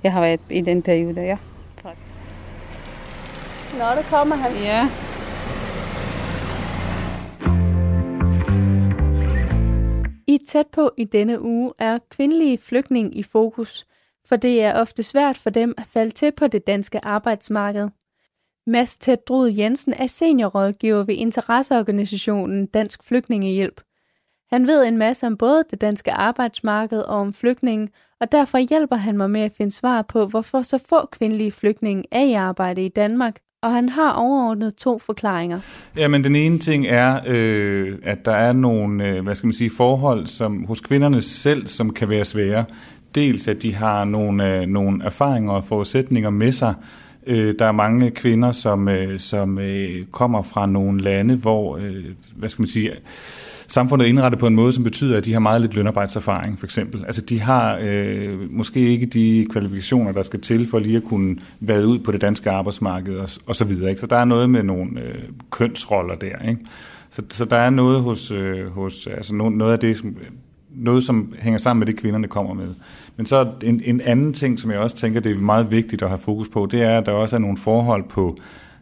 [0.03, 1.37] jeg har været i den periode, ja.
[3.73, 4.51] Nå, der kommer han.
[4.63, 4.89] Ja.
[10.27, 13.85] I tæt på i denne uge er kvindelige flygtning i fokus,
[14.27, 17.89] for det er ofte svært for dem at falde til på det danske arbejdsmarked.
[18.67, 23.81] Mads Tedrud Jensen er seniorrådgiver ved interesseorganisationen Dansk Flygtningehjælp.
[24.49, 28.95] Han ved en masse om både det danske arbejdsmarked og om flygtninge, og derfor hjælper
[28.95, 32.85] han mig med at finde svar på, hvorfor så få kvindelige flygtninge er i arbejde
[32.85, 35.59] i Danmark, og han har overordnet to forklaringer.
[35.97, 39.53] Ja, men den ene ting er, øh, at der er nogle, øh, hvad skal man
[39.53, 42.65] sige, forhold som hos kvinderne selv, som kan være svære.
[43.15, 46.73] Dels at de har nogle, øh, nogle erfaringer og forudsætninger med sig.
[47.27, 52.05] Øh, der er mange kvinder, som, øh, som øh, kommer fra nogle lande, hvor, øh,
[52.35, 52.91] hvad skal man sige,
[53.67, 56.65] samfundet er indrettet på en måde, som betyder, at de har meget lidt lønarbejdserfaring, for
[56.65, 57.05] eksempel.
[57.05, 61.37] Altså, de har øh, måske ikke de kvalifikationer, der skal til for lige at kunne
[61.59, 63.89] være ud på det danske arbejdsmarked og, og så videre.
[63.89, 64.01] Ikke?
[64.01, 65.15] Så der er noget med nogle øh,
[65.51, 66.49] kønsroller der.
[66.49, 66.61] Ikke?
[67.09, 70.15] Så, så der er noget hos, øh, hos altså noget af det, som,
[70.75, 72.67] noget, som hænger sammen med det, kvinderne kommer med.
[73.17, 76.09] Men så en, en anden ting, som jeg også tænker, det er meget vigtigt at
[76.09, 78.37] have fokus på, det er, at der også er nogle forhold på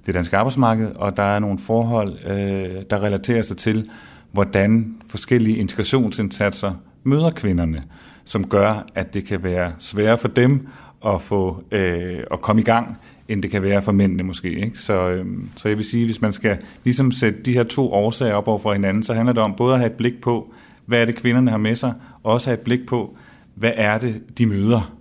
[0.06, 3.90] det danske arbejdsmarked, og der er nogle forhold, øh, der relaterer sig til,
[4.34, 6.74] hvordan forskellige integrationsindsatser
[7.04, 7.84] møder kvinderne,
[8.26, 10.68] som gør, at det kan være sværere for dem
[11.06, 14.50] at få øh, at komme i gang, end det kan være for mændene måske.
[14.50, 14.80] Ikke?
[14.80, 15.26] Så, øh,
[15.56, 18.58] så jeg vil sige, hvis man skal ligesom sætte de her to årsager op over
[18.58, 20.54] for hinanden, så handler det om både at have et blik på,
[20.86, 23.18] hvad er det kvinderne har med sig, og også have et blik på,
[23.56, 24.96] hvad er det, de møder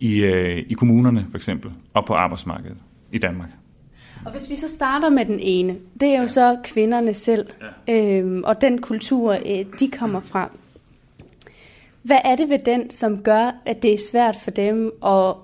[0.00, 2.76] i, øh, i kommunerne for eksempel, og på arbejdsmarkedet
[3.12, 3.48] i Danmark.
[4.24, 7.46] Og hvis vi så starter med den ene, det er jo så kvinderne selv,
[7.88, 8.18] ja.
[8.18, 10.50] øhm, og den kultur, øh, de kommer fra.
[12.02, 15.34] Hvad er det ved den, som gør, at det er svært for dem at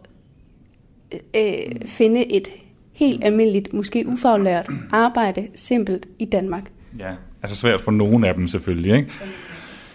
[1.35, 2.49] øh, finde et
[2.93, 6.71] helt almindeligt, måske ufaglært arbejde simpelt i Danmark?
[6.99, 7.11] Ja,
[7.43, 9.11] altså svært for nogen af dem selvfølgelig, ikke?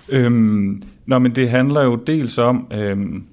[0.10, 3.24] Øhm, nå, men det handler jo dels om, øhm,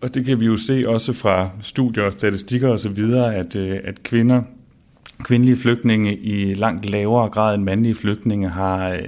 [0.00, 4.02] og det kan vi jo se også fra studier og statistikker osv., at, øh, at
[4.02, 4.42] kvinder
[5.24, 9.00] kvindelige flygtninge i langt lavere grad end mandlige flygtninge har, øh,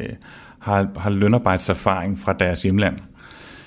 [0.58, 2.96] har, har lønarbejdserfaring fra deres hjemland.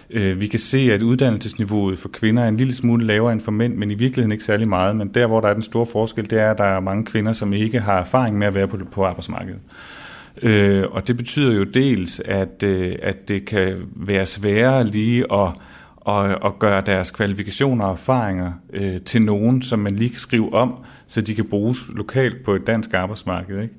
[0.09, 3.51] Øh, vi kan se, at uddannelsesniveauet for kvinder er en lille smule lavere end for
[3.51, 4.95] mænd, men i virkeligheden ikke særlig meget.
[4.95, 7.33] Men der, hvor der er den store forskel, det er, at der er mange kvinder,
[7.33, 9.59] som ikke har erfaring med at være på, på arbejdsmarkedet.
[10.41, 15.49] Øh, og det betyder jo dels, at, øh, at det kan være sværere lige at,
[16.01, 20.53] og, og gøre deres kvalifikationer og erfaringer øh, til nogen, som man lige kan skrive
[20.53, 20.73] om,
[21.07, 23.61] så de kan bruges lokalt på et dansk arbejdsmarked.
[23.61, 23.75] Ikke?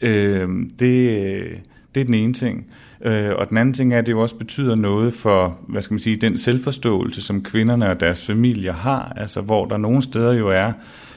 [0.00, 0.48] Øh,
[0.78, 1.62] det,
[1.94, 2.66] det er den ene ting.
[3.04, 5.94] Øh, og den anden ting er, at det jo også betyder noget for, hvad skal
[5.94, 10.32] man sige, den selvforståelse, som kvinderne og deres familier har, altså hvor der nogle steder
[10.32, 10.72] jo er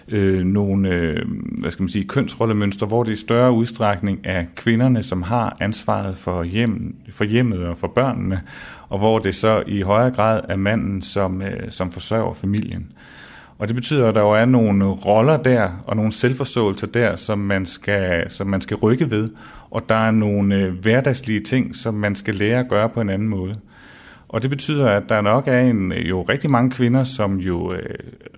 [0.08, 1.26] øh, nogle, øh,
[1.60, 6.18] hvad skal man sige, kønsrollemønstre, hvor det i større udstrækning er kvinderne, som har ansvaret
[6.18, 8.42] for, hjem, for hjemmet og for børnene,
[8.90, 12.92] og hvor det så i højere grad er manden, som, øh, som forsørger familien.
[13.58, 17.40] Og det betyder, at der jo er nogle roller der, og nogle selvforståelser der, som
[17.40, 19.28] man skal, som man skal rykke ved.
[19.72, 23.10] Og der er nogle øh, hverdagslige ting, som man skal lære at gøre på en
[23.10, 23.56] anden måde.
[24.30, 27.74] Og det betyder, at der nok er en, øh, jo rigtig mange kvinder, som jo
[27.74, 27.96] øh,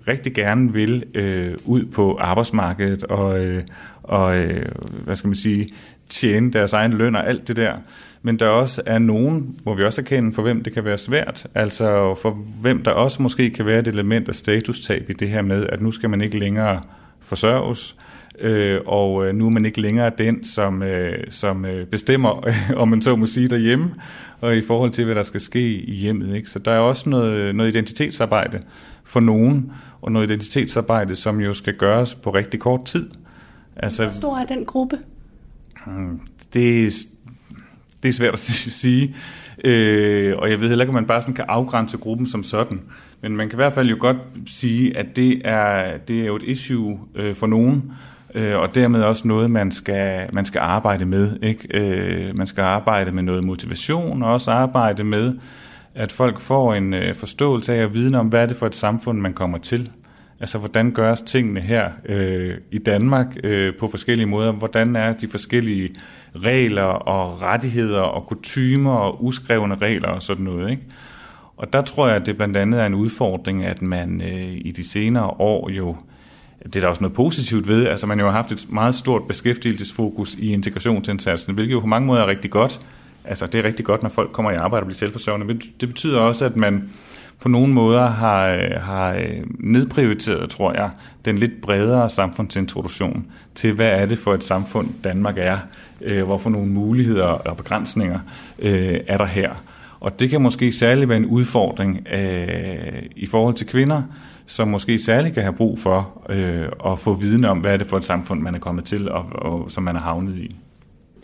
[0.08, 3.64] rigtig gerne vil øh, ud på arbejdsmarkedet og, øh,
[4.04, 4.66] og øh,
[5.04, 5.70] hvad skal man sige,
[6.10, 7.74] tjene deres egen løn og alt det der
[8.22, 11.48] men der også er nogen, hvor vi også erkender, for hvem det kan være svært,
[11.56, 15.42] altså for hvem der også måske kan være et element af statustab i det her
[15.42, 16.82] med, at nu skal man ikke længere
[17.20, 17.96] forsørges,
[18.40, 22.50] øh, og øh, nu er man ikke længere den, som, øh, som øh, bestemmer,
[22.82, 23.94] om man så må sige, derhjemme,
[24.42, 26.36] og i forhold til, hvad der skal ske i hjemmet.
[26.36, 26.50] Ikke?
[26.50, 28.62] Så der er også noget, noget identitetsarbejde
[29.04, 33.10] for nogen, og noget identitetsarbejde, som jo skal gøres på rigtig kort tid.
[33.76, 34.98] Altså, Hvor stor er den gruppe?
[35.86, 36.22] Hmm,
[36.54, 36.92] det
[38.04, 38.40] det er svært at
[38.82, 39.16] sige.
[39.64, 42.82] Øh, og jeg ved heller ikke, om man bare sådan kan afgrænse gruppen som sådan.
[43.22, 46.36] Men man kan i hvert fald jo godt sige, at det er, det er jo
[46.36, 47.92] et issue øh, for nogen,
[48.36, 51.38] øh, og dermed også noget, man skal, man skal arbejde med.
[51.44, 51.68] Ikke?
[51.74, 55.34] Øh, man skal arbejde med noget motivation, og også arbejde med,
[55.96, 58.76] at folk får en øh, forståelse af og viden om, hvad er det for et
[58.76, 59.92] samfund, man kommer til.
[60.40, 64.52] Altså, hvordan gøres tingene her øh, i Danmark øh, på forskellige måder?
[64.52, 65.96] Hvordan er de forskellige
[66.44, 70.84] regler og rettigheder og kutymer og uskrevne regler og sådan noget, ikke?
[71.58, 74.72] Og der tror jeg, at det blandt andet er en udfordring, at man øh, i
[74.72, 75.96] de senere år jo,
[76.64, 79.24] det er der også noget positivt ved, altså man jo har haft et meget stort
[79.28, 82.80] beskæftigelsesfokus i integrationsindsatsen, hvilket jo på mange måder er rigtig godt.
[83.26, 85.90] Altså det er rigtig godt, når folk kommer i arbejde og bliver selvforsørgende, men det
[85.90, 86.90] betyder også, at man
[87.40, 90.90] på nogle måder har, øh, har øh, nedprioriteret, tror jeg,
[91.26, 93.26] den lidt bredere samfundsintroduktion
[93.56, 95.58] til, hvad er det for et samfund, Danmark er,
[96.02, 98.20] øh, hvorfor nogle muligheder og begrænsninger
[98.60, 99.64] øh, er der her.
[100.00, 104.02] Og det kan måske særligt være en udfordring øh, i forhold til kvinder,
[104.46, 107.88] som måske særligt kan have brug for øh, at få viden om, hvad er det
[107.88, 110.56] for et samfund, man er kommet til, og, og som man er havnet i.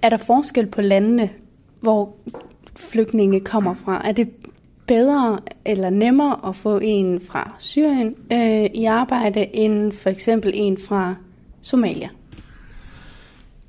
[0.01, 1.29] Er der forskel på landene,
[1.81, 2.15] hvor
[2.75, 4.01] flygtninge kommer fra?
[4.07, 4.29] Er det
[4.87, 10.77] bedre eller nemmere at få en fra Syrien øh, i arbejde, end for eksempel en
[10.87, 11.15] fra
[11.61, 12.09] Somalia?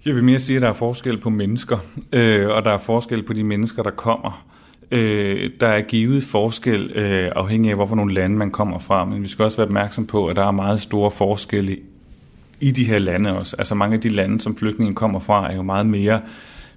[0.07, 1.79] Jeg vil mere sige, at der er forskel på mennesker,
[2.13, 4.45] øh, og der er forskel på de mennesker, der kommer.
[4.91, 9.23] Øh, der er givet forskel øh, afhængig af, hvorfor nogle lande man kommer fra, men
[9.23, 11.77] vi skal også være opmærksom på, at der er meget store forskelle
[12.61, 13.57] i de her lande også.
[13.59, 16.21] Altså mange af de lande, som flygtningen kommer fra, er jo meget mere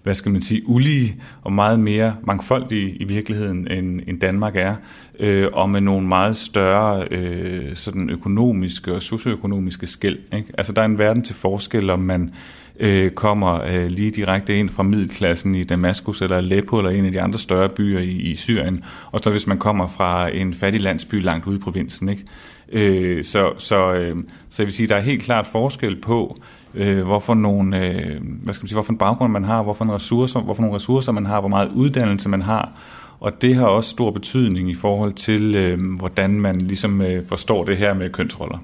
[0.07, 4.75] hvad skal man sige, ulige og meget mere mangfoldige i virkeligheden, end, end Danmark er,
[5.19, 10.17] øh, og med nogle meget større øh, sådan økonomiske og socioøkonomiske skæld.
[10.33, 10.47] Ikke?
[10.57, 12.31] Altså der er en verden til forskel, om man
[12.79, 17.11] øh, kommer øh, lige direkte ind fra middelklassen i Damaskus eller Aleppo eller en af
[17.11, 20.81] de andre større byer i, i Syrien, og så hvis man kommer fra en fattig
[20.81, 22.09] landsby langt ude i provinsen.
[22.09, 22.23] Ikke?
[22.71, 24.15] Øh, så, så, øh,
[24.49, 26.37] så jeg vil sige, der er helt klart forskel på,
[26.75, 29.91] øh, hvorfor, nogle, øh, hvad skal man sige, hvorfor en baggrund man har, hvorfor, en
[29.91, 32.71] ressourcer, hvorfor nogle ressourcer man har, hvor meget uddannelse man har,
[33.19, 37.63] og det har også stor betydning i forhold til, øh, hvordan man ligesom øh, forstår
[37.63, 38.57] det her med kønsroller.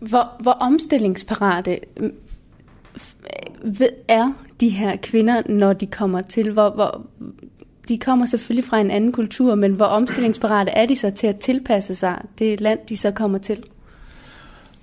[0.00, 2.12] Hvor, hvor omstillingsparate mm,
[3.64, 6.52] øh, er de her kvinder, når de kommer til?
[6.52, 7.06] Hvor, hvor,
[7.88, 11.36] de kommer selvfølgelig fra en anden kultur, men hvor omstillingsparate er de så til at
[11.36, 13.62] tilpasse sig det land, de så kommer til?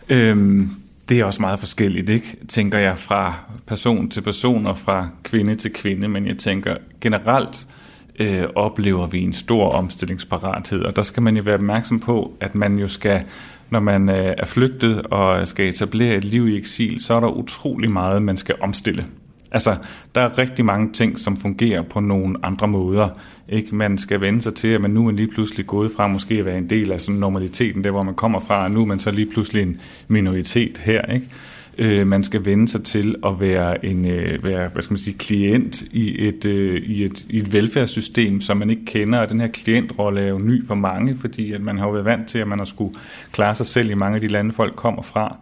[0.10, 0.70] Øhm,
[1.10, 2.38] det er også meget forskelligt, ikke?
[2.48, 3.36] tænker jeg, fra
[3.68, 7.68] person til person og fra kvinde til kvinde, men jeg tænker generelt
[8.20, 12.56] øh, oplever vi en stor omstillingsparathed, og der skal man jo være opmærksom på, at
[12.56, 13.24] man jo skal,
[13.70, 17.28] når man øh, er flygtet og skal etablere et liv i eksil, så er der
[17.28, 19.06] utrolig meget, man skal omstille.
[19.52, 19.76] Altså,
[20.16, 23.10] der er rigtig mange ting, som fungerer på nogle andre måder.
[23.50, 23.76] Ikke?
[23.76, 26.46] Man skal vende sig til, at man nu er lige pludselig gået fra måske at
[26.46, 29.00] være en del af sådan normaliteten, der hvor man kommer fra, og nu er man
[29.00, 31.02] så lige pludselig en minoritet her.
[31.02, 31.28] Ikke?
[31.78, 35.18] Øh, man skal vende sig til at være en øh, være, hvad skal man sige,
[35.18, 39.42] klient i et, øh, i, et, i et velfærdssystem, som man ikke kender, og den
[39.42, 42.48] her klientrolle er jo ny for mange, fordi at man har været vant til, at
[42.48, 42.96] man har skulle
[43.32, 45.38] klare sig selv i mange af de lande, folk kommer fra.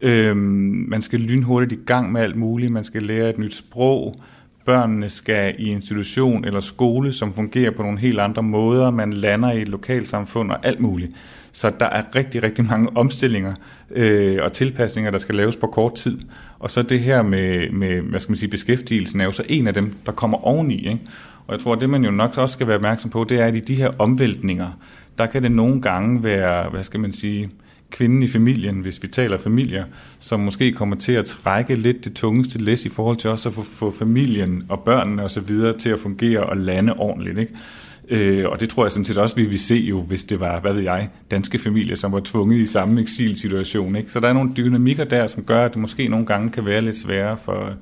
[0.00, 2.72] Øh, man skal lynhurtigt i gang med alt muligt.
[2.72, 4.20] Man skal lære et nyt sprog.
[4.64, 8.90] Børnene skal i institution eller skole, som fungerer på nogle helt andre måder.
[8.90, 11.12] Man lander i et lokalsamfund og alt muligt.
[11.52, 13.54] Så der er rigtig, rigtig mange omstillinger
[13.90, 16.18] øh, og tilpasninger, der skal laves på kort tid.
[16.58, 19.66] Og så det her med, med hvad skal man sige, beskæftigelsen er jo så en
[19.66, 20.88] af dem, der kommer oveni.
[20.88, 21.00] Ikke?
[21.46, 23.46] Og jeg tror, at det man jo nok også skal være opmærksom på, det er,
[23.46, 24.70] at i de her omvæltninger,
[25.18, 27.50] der kan det nogle gange være, hvad skal man sige,
[27.90, 29.84] kvinden i familien, hvis vi taler familier,
[30.18, 33.54] som måske kommer til at trække lidt det tungeste læs i forhold til også at
[33.54, 35.50] få, få familien og børnene osv.
[35.78, 37.38] til at fungere og lande ordentligt.
[37.38, 37.52] Ikke?
[38.10, 40.60] Øh, og det tror jeg sådan set også, vi vil se jo, hvis det var,
[40.60, 43.96] hvad ved jeg, danske familier, som var tvunget i samme eksilsituation.
[43.96, 44.12] Ikke?
[44.12, 46.80] Så der er nogle dynamikker der, som gør, at det måske nogle gange kan være
[46.80, 47.72] lidt sværere for,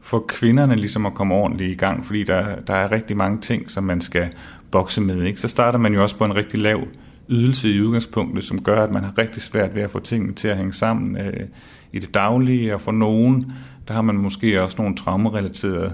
[0.00, 3.70] for kvinderne ligesom at komme ordentligt i gang, fordi der, der er rigtig mange ting,
[3.70, 4.28] som man skal
[4.70, 5.22] bokse med.
[5.22, 5.40] Ikke?
[5.40, 6.80] Så starter man jo også på en rigtig lav
[7.28, 10.48] ydelse i udgangspunktet, som gør, at man har rigtig svært ved at få tingene til
[10.48, 11.46] at hænge sammen øh,
[11.92, 13.52] i det daglige, og for nogen,
[13.88, 15.92] der har man måske også nogle traumerelaterede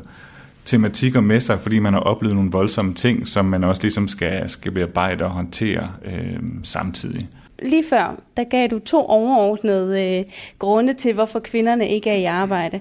[0.68, 4.48] tematikker med sig, fordi man har oplevet nogle voldsomme ting, som man også ligesom skal,
[4.48, 7.28] skal bearbejde og håndtere øh, samtidig.
[7.62, 10.24] Lige før, der gav du to overordnede øh,
[10.58, 12.80] grunde til, hvorfor kvinderne ikke er i arbejde.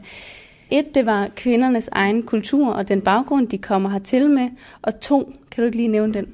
[0.71, 4.49] Et, det var kvindernes egen kultur og den baggrund, de kommer hertil med.
[4.81, 6.25] Og to, kan du ikke lige nævne den?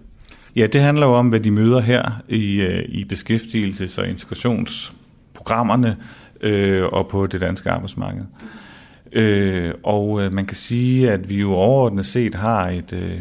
[0.56, 5.98] Ja, det handler jo om, hvad de møder her i, øh, i beskæftigelses- og integrationsprogrammerne
[6.42, 8.24] øh, og på det danske arbejdsmarked.
[9.14, 13.20] Øh, og øh, man kan sige, at vi jo overordnet set har et øh,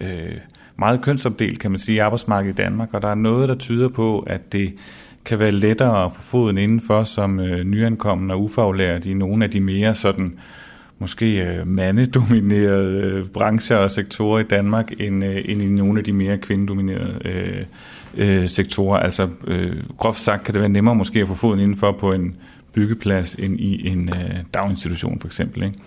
[0.00, 0.36] øh,
[0.76, 4.18] meget kønsopdelt, kan man sige, arbejdsmarked i Danmark, og der er noget, der tyder på,
[4.18, 4.72] at det
[5.24, 9.50] kan være lettere at få foden indenfor som øh, nyankommen og ufaglært i nogle af
[9.50, 10.38] de mere sådan
[10.98, 16.04] måske øh, mandedominerede øh, brancher og sektorer i Danmark, end, øh, end i nogle af
[16.04, 17.64] de mere kvindedominerede øh,
[18.16, 18.98] øh, sektorer.
[18.98, 22.36] Altså øh, groft sagt kan det være nemmere måske at få foden indenfor på en
[22.74, 25.62] byggeplads end i en øh, daginstitution for eksempel.
[25.62, 25.78] Ikke?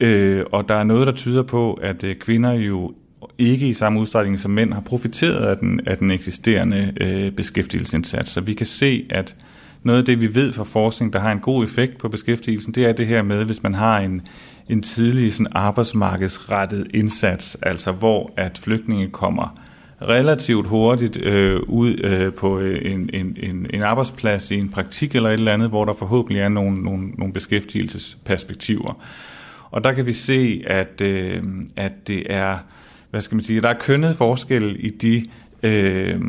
[0.00, 2.94] Øh, og der er noget, der tyder på, at øh, kvinder jo
[3.38, 8.30] ikke i samme udstrækning som mænd har profiteret af den, af den eksisterende øh, beskæftigelsesindsats.
[8.30, 9.36] Så vi kan se, at
[9.82, 12.86] noget af det, vi ved fra forskning, der har en god effekt på beskæftigelsen, det
[12.86, 14.22] er det her med, hvis man har en,
[14.68, 19.67] en tidlig sådan arbejdsmarkedsrettet indsats, altså hvor at flygtninge kommer
[20.02, 25.14] relativt hurtigt øh, ud øh, på øh, en, en, en, en arbejdsplads i en praktik
[25.14, 29.02] eller et eller andet, hvor der forhåbentlig er nogle, nogle, nogle beskæftigelsesperspektiver.
[29.70, 31.42] Og der kan vi se, at, øh,
[31.76, 32.58] at det er,
[33.10, 35.24] hvad skal man sige, der er kønnet forskel i de
[35.62, 36.20] øh,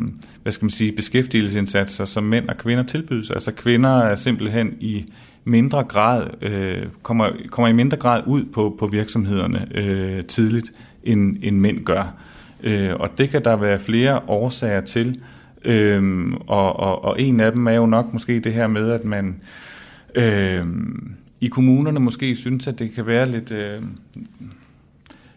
[0.42, 3.30] hvad skal man sige, beskæftigelsesindsatser, som mænd og kvinder tilbydes.
[3.30, 5.04] Altså kvinder er simpelthen i
[5.44, 10.72] mindre grad, øh, kommer, kommer i mindre grad ud på, på virksomhederne øh, tidligt,
[11.04, 12.14] end, end mænd gør.
[12.62, 15.20] Øh, og det kan der være flere årsager til,
[15.64, 19.04] øh, og, og, og en af dem er jo nok måske det her med, at
[19.04, 19.40] man
[20.14, 20.66] øh,
[21.40, 23.52] i kommunerne måske synes, at det kan være lidt...
[23.52, 23.82] Øh,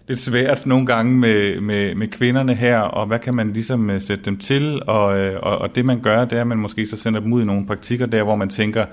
[0.07, 4.01] lidt svært nogle gange med, med, med kvinderne her, og hvad kan man ligesom øh,
[4.01, 6.85] sætte dem til, og, øh, og, og det man gør, det er, at man måske
[6.85, 8.85] så sender dem ud i nogle praktikker der, hvor man tænker,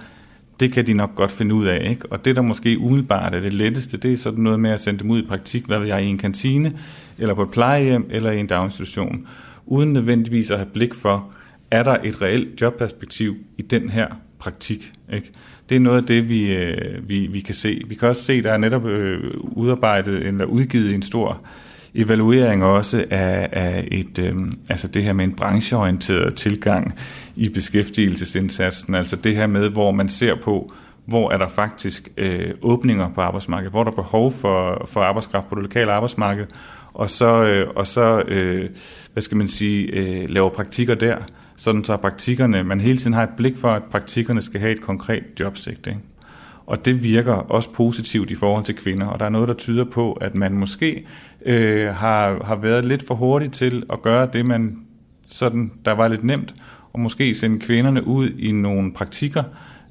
[0.60, 1.90] det kan de nok godt finde ud af.
[1.90, 2.12] Ikke?
[2.12, 5.00] Og det, der måske umiddelbart er det letteste, det er sådan noget med at sende
[5.00, 6.72] dem ud i praktik, hvad ved jeg, i en kantine,
[7.18, 9.26] eller på et plejehjem, eller i en daginstitution,
[9.66, 11.34] uden nødvendigvis at have blik for,
[11.70, 14.06] er der et reelt jobperspektiv i den her
[14.38, 14.92] praktik.
[15.12, 15.32] Ikke?
[15.68, 17.82] Det er noget af det, vi, øh, vi, vi kan se.
[17.86, 21.42] Vi kan også se, der er netop øh, udarbejdet eller udgivet en stor
[21.94, 24.34] evaluering også af, af et, øh,
[24.68, 26.94] altså det her med en brancheorienteret tilgang
[27.40, 28.94] i beskæftigelsesindsatsen.
[28.94, 30.72] Altså det her med, hvor man ser på,
[31.06, 35.48] hvor er der faktisk øh, åbninger på arbejdsmarkedet, hvor er der behov for, for arbejdskraft
[35.48, 36.46] på det lokale arbejdsmarked,
[36.94, 38.70] og så, øh, og så øh,
[39.12, 41.16] hvad skal man sige, øh, laver praktikker der
[41.56, 44.80] sådan så praktikkerne, man hele tiden har et blik for, at praktikkerne skal have et
[44.80, 45.90] konkret jobsigte.
[45.90, 46.02] Ikke?
[46.66, 49.84] Og det virker også positivt i forhold til kvinder, og der er noget, der tyder
[49.84, 51.06] på, at man måske
[51.46, 54.78] øh, har, har været lidt for hurtig til at gøre det, man
[55.28, 56.54] sådan, der var lidt nemt,
[56.92, 59.42] og måske sende kvinderne ud i nogle praktikker,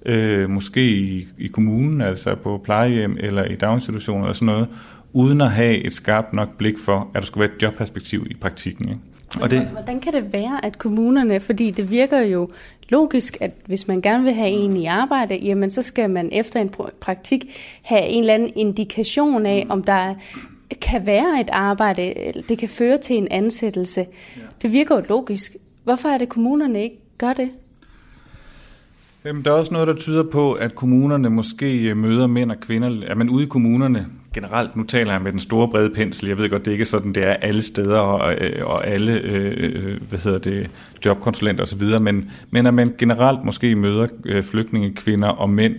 [0.06, 4.68] øh, måske i, i kommunen, altså på plejehjem eller i daginstitutioner eller sådan noget,
[5.14, 8.34] uden at have et skarpt nok blik for, at der skulle være et jobperspektiv i
[8.34, 8.90] praktikken.
[8.90, 9.02] Ikke?
[9.42, 9.62] Og det...
[9.62, 12.50] Hvordan kan det være, at kommunerne, fordi det virker jo
[12.90, 16.62] logisk, at hvis man gerne vil have en i arbejde, jamen så skal man efter
[16.62, 17.46] en praktik
[17.82, 20.16] have en eller anden indikation af, om der
[20.82, 22.14] kan være et arbejde,
[22.50, 24.06] det kan føre til en ansættelse.
[24.62, 25.56] Det virker jo logisk.
[25.90, 27.50] Hvorfor er det, kommunerne ikke gør det?
[29.26, 32.60] Jamen, der er også noget, der tyder på, at kommunerne måske øh, møder mænd og
[32.60, 36.28] kvinder, at man ude i kommunerne generelt, nu taler jeg med den store brede pensel,
[36.28, 39.20] jeg ved godt, det ikke er sådan, det er alle steder og, øh, og alle
[39.20, 40.70] øh, øh, hvad hedder det,
[41.06, 44.08] jobkonsulenter osv., men, men at man generelt måske møder
[44.42, 45.76] flygtninge, kvinder og mænd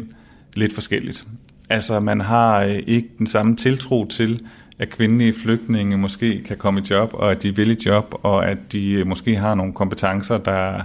[0.55, 1.25] lidt forskelligt.
[1.69, 4.47] Altså man har ikke den samme tiltro til,
[4.81, 8.51] at kvindelige flygtninge måske kan komme i job, og at de vil i job, og
[8.51, 10.83] at de øh, måske har nogle kompetencer, der,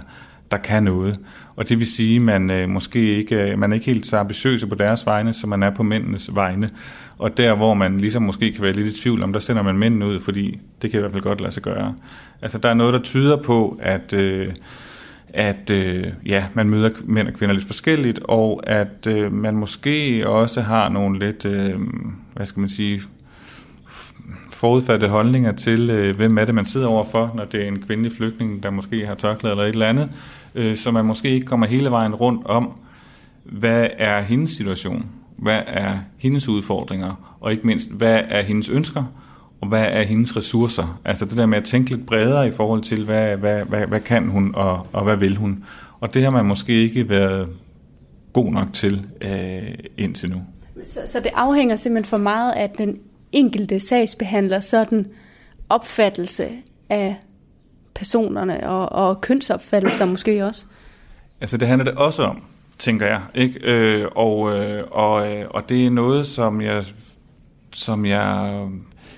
[0.50, 1.20] der kan noget.
[1.56, 4.18] Og det vil sige, at man øh, måske ikke øh, man er ikke helt så
[4.18, 6.70] ambitiøse på deres vegne, som man er på mændenes vegne.
[7.18, 9.78] Og der, hvor man ligesom måske kan være lidt i tvivl om, der sender man
[9.78, 11.94] mændene ud, fordi det kan i hvert fald godt lade sig gøre.
[12.42, 14.48] Altså, der er noget, der tyder på, at, øh,
[15.28, 20.28] at øh, ja, man møder mænd og kvinder lidt forskelligt, og at øh, man måske
[20.28, 21.80] også har nogle lidt, øh,
[22.34, 23.00] hvad skal man sige,
[24.56, 28.12] forudfattede holdninger til, øh, hvem er det, man sidder overfor, når det er en kvindelig
[28.12, 30.10] flygtning, der måske har tørklæde eller et eller andet,
[30.54, 32.72] øh, så man måske ikke kommer hele vejen rundt om,
[33.44, 35.06] hvad er hendes situation?
[35.36, 39.04] hvad er hendes udfordringer, og ikke mindst, hvad er hendes ønsker,
[39.60, 41.00] og hvad er hendes ressourcer.
[41.04, 44.00] Altså det der med at tænke lidt bredere i forhold til, hvad, hvad, hvad, hvad
[44.00, 45.64] kan hun, og, og hvad vil hun.
[46.00, 47.48] Og det har man måske ikke været
[48.32, 49.62] god nok til øh,
[49.98, 50.42] indtil nu.
[50.86, 52.96] Så, så det afhænger simpelthen for meget af den
[53.36, 55.06] enkelte sagsbehandler sådan
[55.68, 56.48] opfattelse
[56.90, 57.16] af
[57.94, 60.64] personerne og, og kønsopfattelser måske også?
[61.40, 62.42] Altså det handler det også om
[62.78, 63.20] tænker jeg.
[63.34, 63.60] Ikke?
[63.62, 66.84] Øh, og, øh, og, øh, og det er noget, som jeg,
[67.72, 68.60] som jeg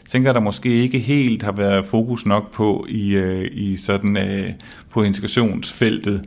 [0.09, 4.51] tænker, der måske ikke helt har været fokus nok på i, øh, i sådan øh,
[4.91, 6.25] på integrationsfeltet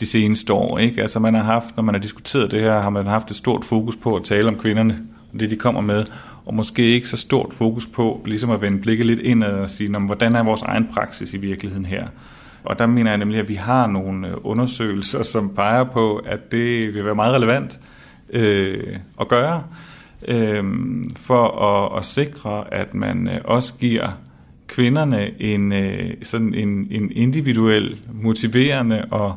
[0.00, 0.78] de seneste år.
[0.78, 1.02] Ikke?
[1.02, 3.64] Altså man har haft, når man har diskuteret det her, har man haft et stort
[3.64, 6.04] fokus på at tale om kvinderne og det de kommer med,
[6.46, 9.98] og måske ikke så stort fokus på ligesom at vende blikket lidt indad og sige,
[9.98, 12.06] hvordan er vores egen praksis i virkeligheden her?
[12.64, 16.52] Og der mener jeg nemlig, at vi har nogle øh, undersøgelser, som peger på, at
[16.52, 17.80] det vil være meget relevant
[18.30, 19.64] øh, at gøre,
[20.28, 20.64] øh,
[21.16, 24.10] for at, at sikre, at man øh, også giver
[24.66, 29.34] kvinderne en, øh, sådan en, en individuel, motiverende og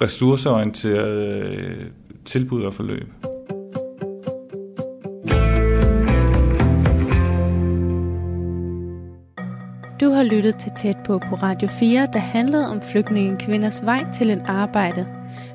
[0.00, 1.92] ressourceorienteret
[2.24, 3.08] tilbud og forløb.
[10.00, 14.04] Du har lyttet til Tæt på på Radio 4, der handlede om flygtninge kvinders vej
[14.12, 15.06] til et arbejde.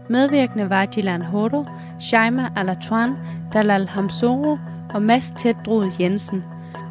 [0.10, 1.66] Medvirkende var Jilan Hodo,
[2.00, 3.14] Shaima Alatran,
[3.54, 4.58] Dalal Hamsoro
[4.94, 6.44] og Mads Tætdrud Jensen.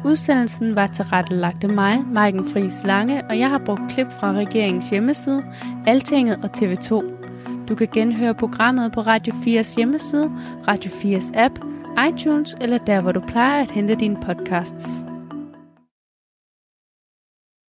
[0.05, 4.89] Udsendelsen var tilrettelagt af mig, Maiken Friis Lange, og jeg har brugt klip fra regeringens
[4.89, 5.43] hjemmeside,
[5.85, 7.03] Altinget og TV2.
[7.69, 10.31] Du kan genhøre programmet på Radio 4's hjemmeside,
[10.67, 11.59] Radio 4's app,
[12.09, 15.05] iTunes eller der, hvor du plejer at hente dine podcasts.